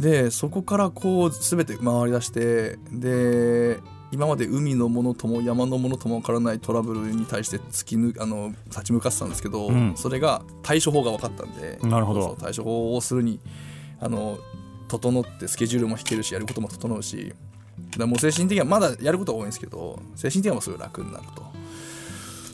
[0.00, 3.78] でそこからこう全て回り出してで
[4.12, 9.94] 今まで海のものとも山のものとも分からないトラブルに対して突き抜あの立ち向かってたんですけど、うん。
[9.96, 12.36] それが対処法が分かったんでなるほど。
[12.40, 13.40] 対処法をするに
[14.00, 14.38] あの
[14.88, 17.34] 整ってスケジュールも弾けるしやることも整うし
[17.98, 21.44] だもう精神的にはまだやることは多いんですけど精神的にはすごい楽になると。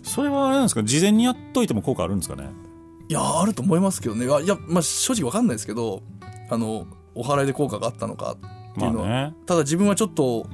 [0.03, 0.83] それはあれなんですか？
[0.83, 2.49] 事前にやっといても効果あるんですかね？
[3.09, 4.25] いやあると思いますけどね。
[4.25, 6.03] いやまあ、正直わかんないですけど
[6.49, 9.35] あのお祓いで効果があったのかっていうのは、まあね。
[9.47, 10.47] ただ自分はちょっと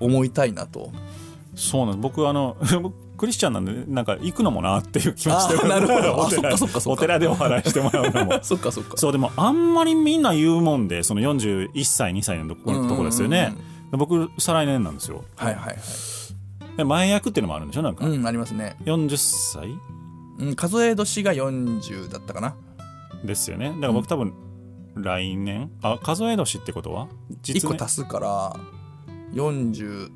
[0.00, 0.90] 思いたいなと。
[1.54, 2.02] そうなんです。
[2.02, 6.08] 僕あの僕 クリスチャンなんでなんか行くのもなっていう気もしてなるほど。
[6.14, 6.90] あ お寺そっかそっかそっか。
[6.90, 8.38] お寺でお祓いしてもらうのも。
[8.42, 8.96] そっかそっか。
[8.96, 12.56] そうでもあんまりみんな言うもんでその41歳2歳のと
[12.96, 13.52] こですよね。
[13.92, 15.24] 僕再来年なんですよ。
[15.36, 15.76] はいはいはい。
[16.78, 17.82] で前役っていうのもあるんでしょ？
[17.82, 19.68] なんか、うんありますね、40歳？
[20.38, 22.54] うん、数え年が40だったかな。
[23.22, 23.70] ですよね。
[23.74, 24.32] だから僕多分
[24.94, 25.70] 来年？
[25.82, 27.08] あ数え年ってことは
[27.42, 28.56] ？1個年足すから
[29.32, 30.10] 40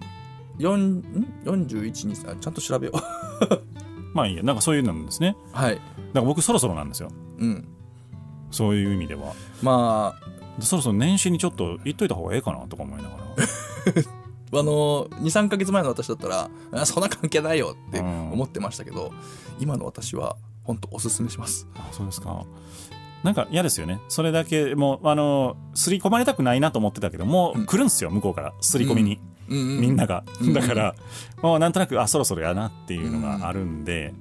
[0.58, 3.60] 4ん？41にさちゃんと調べよう。
[4.14, 5.36] まあいいやなんかそういうのなんですね。
[5.52, 5.74] はい。
[5.74, 5.82] だか
[6.14, 7.10] ら僕そろそろなんですよ。
[7.38, 7.68] うん。
[8.50, 9.34] そういう意味では。
[9.62, 10.14] ま
[10.60, 13.24] そろそろ年始にちょっと言っといた方がええかなとか思いながら。
[13.24, 13.26] あ
[14.56, 18.32] あの23か月前の私だったらあそんな関係ないよってうん。
[18.32, 19.12] 思ってましたけど、
[19.58, 21.66] 今の私は本当おすすめします。
[21.74, 22.44] あそうですか
[23.24, 24.00] なんか嫌ですよね。
[24.08, 28.52] それだけもうあの刷り込まれたくないなと思ってたけどもう来るんすよ向こうから。
[28.60, 29.18] 刷り込みに、
[29.48, 29.58] うん。
[29.58, 29.80] うん。
[29.80, 30.52] みんなが、うん。
[30.52, 30.94] だから
[31.42, 34.12] もうなんとなくあそろそろやなっていうのがあるんで、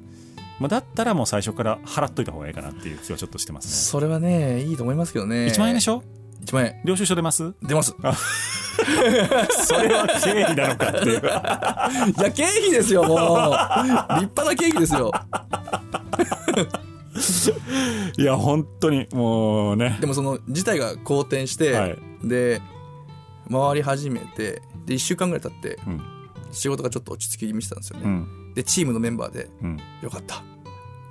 [0.59, 5.45] まあ、だったらもう最初から払っといた方がいいかなっていう気はちょっとしてますそれはねいいと思いますけどね。
[5.45, 6.01] ね1万円でしょ
[6.45, 6.81] ？1万円。
[6.85, 7.53] 領収書出ます？
[7.61, 7.93] 出ます。
[9.65, 11.19] それは経費なのかっていう。
[11.19, 13.17] いや経費ですよもう。
[13.17, 13.25] 立
[14.21, 15.11] 派な経費ですよ
[18.17, 19.97] いや本当にもうね。
[20.01, 21.99] でもその事態が好転して、はい。
[22.23, 22.61] で
[23.51, 26.01] 回り始めてで1週間ぐらい経ってうん。
[26.51, 28.53] 仕事がちょっと落ち着き見せたんですよね、うん。
[28.53, 29.79] でチームのメンバーでうん。
[30.01, 30.43] よかった。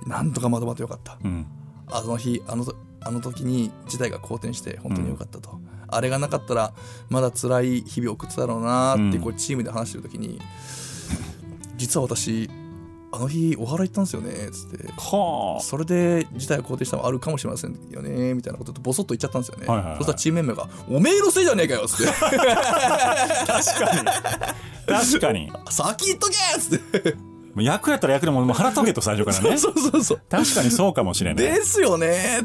[0.07, 1.17] なんとかまとまってよかった。
[1.23, 1.45] うん。
[1.87, 6.73] あの日あのとあの時に事態が好転して本当によかったと、あれがなかったら
[7.09, 10.39] まだ辛い日々を送ってたろうなーってこうチームで話してる時に、
[11.75, 12.49] 実は私
[13.15, 14.91] あの日お祓い行ったんですよねつって。
[14.97, 15.61] はあ。
[15.61, 19.97] それで事態が好転したのもあるかもしれませんよねみたいなこととボソッと言っちゃったんですよね、はいはいはい。
[19.97, 22.05] そしたらチームメンバーが「おめえのせいじゃねえかよ」つって。
[24.87, 27.15] 確かに「先言っとけ!」っつって。
[27.55, 29.57] 役やったら役でももう払っとけと最初からね。
[29.61, 31.45] そうそうそう確かにそうかもしれない。
[31.45, 32.39] ですよね。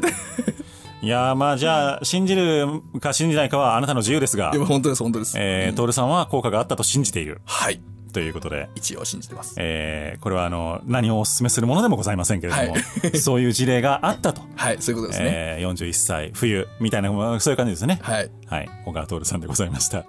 [1.01, 2.67] いやーまあじゃあ信じる
[2.99, 4.51] か信じないかはあなたの自由ですが。
[4.53, 7.41] いや本当です本当です、えー、トールさんは効果があったと信じている。
[7.45, 9.55] はいということで、一応信じてます。
[9.57, 12.79] えーこれはあの何をお勧めするものでもございませんけれども、は
[13.19, 17.99] そういう事例があったと、はいそういうことですね、えー、41歳冬みたいなまあそういう感じですね。
[18.01, 18.31] はい。
[18.47, 18.69] はい。
[18.85, 19.97] 小川徹さんでございました。
[19.97, 20.03] は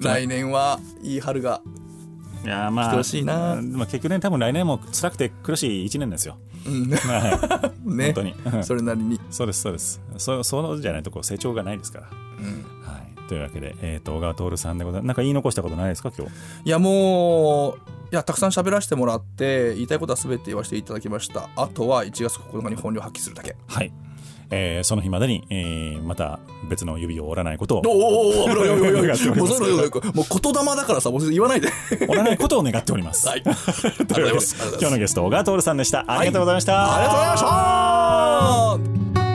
[0.00, 1.62] い、来年はいい春が
[2.44, 2.94] いやーまあ
[3.62, 6.90] まあ、結局ね多分来年も辛くて苦しい1年ですよ、うん。
[6.94, 8.04] はい、ね。
[8.04, 8.34] 本当に。
[8.62, 9.20] それなりに。
[9.30, 10.00] そうですそうです。
[10.18, 12.44] そうそうじゃないとこう成長がないですから、うん。
[12.44, 12.64] はい、
[13.28, 16.32] というわけで、えー、と小川徹さんでございますなんか言い残したことないですか今日？
[16.64, 17.78] いやもう
[18.12, 23.92] いやたくさん喋らせてもらって言いたいことは全て言わせていただきましたあとは1月9日に本領発揮するだけはい、
[24.50, 31.68] えーその日までに、えーまた別の指を折らないことをおおおお危ない危ない危ない願っておりますもうそれもう言霊だからさもう言わないで
[32.08, 33.28] 折らないことを願っております。
[33.28, 36.04] はいありがとうございますありがとうございます今日のゲスト小川徹さんでした。
[36.06, 36.96] ありがとうございました。
[36.96, 39.25] ありがとうございました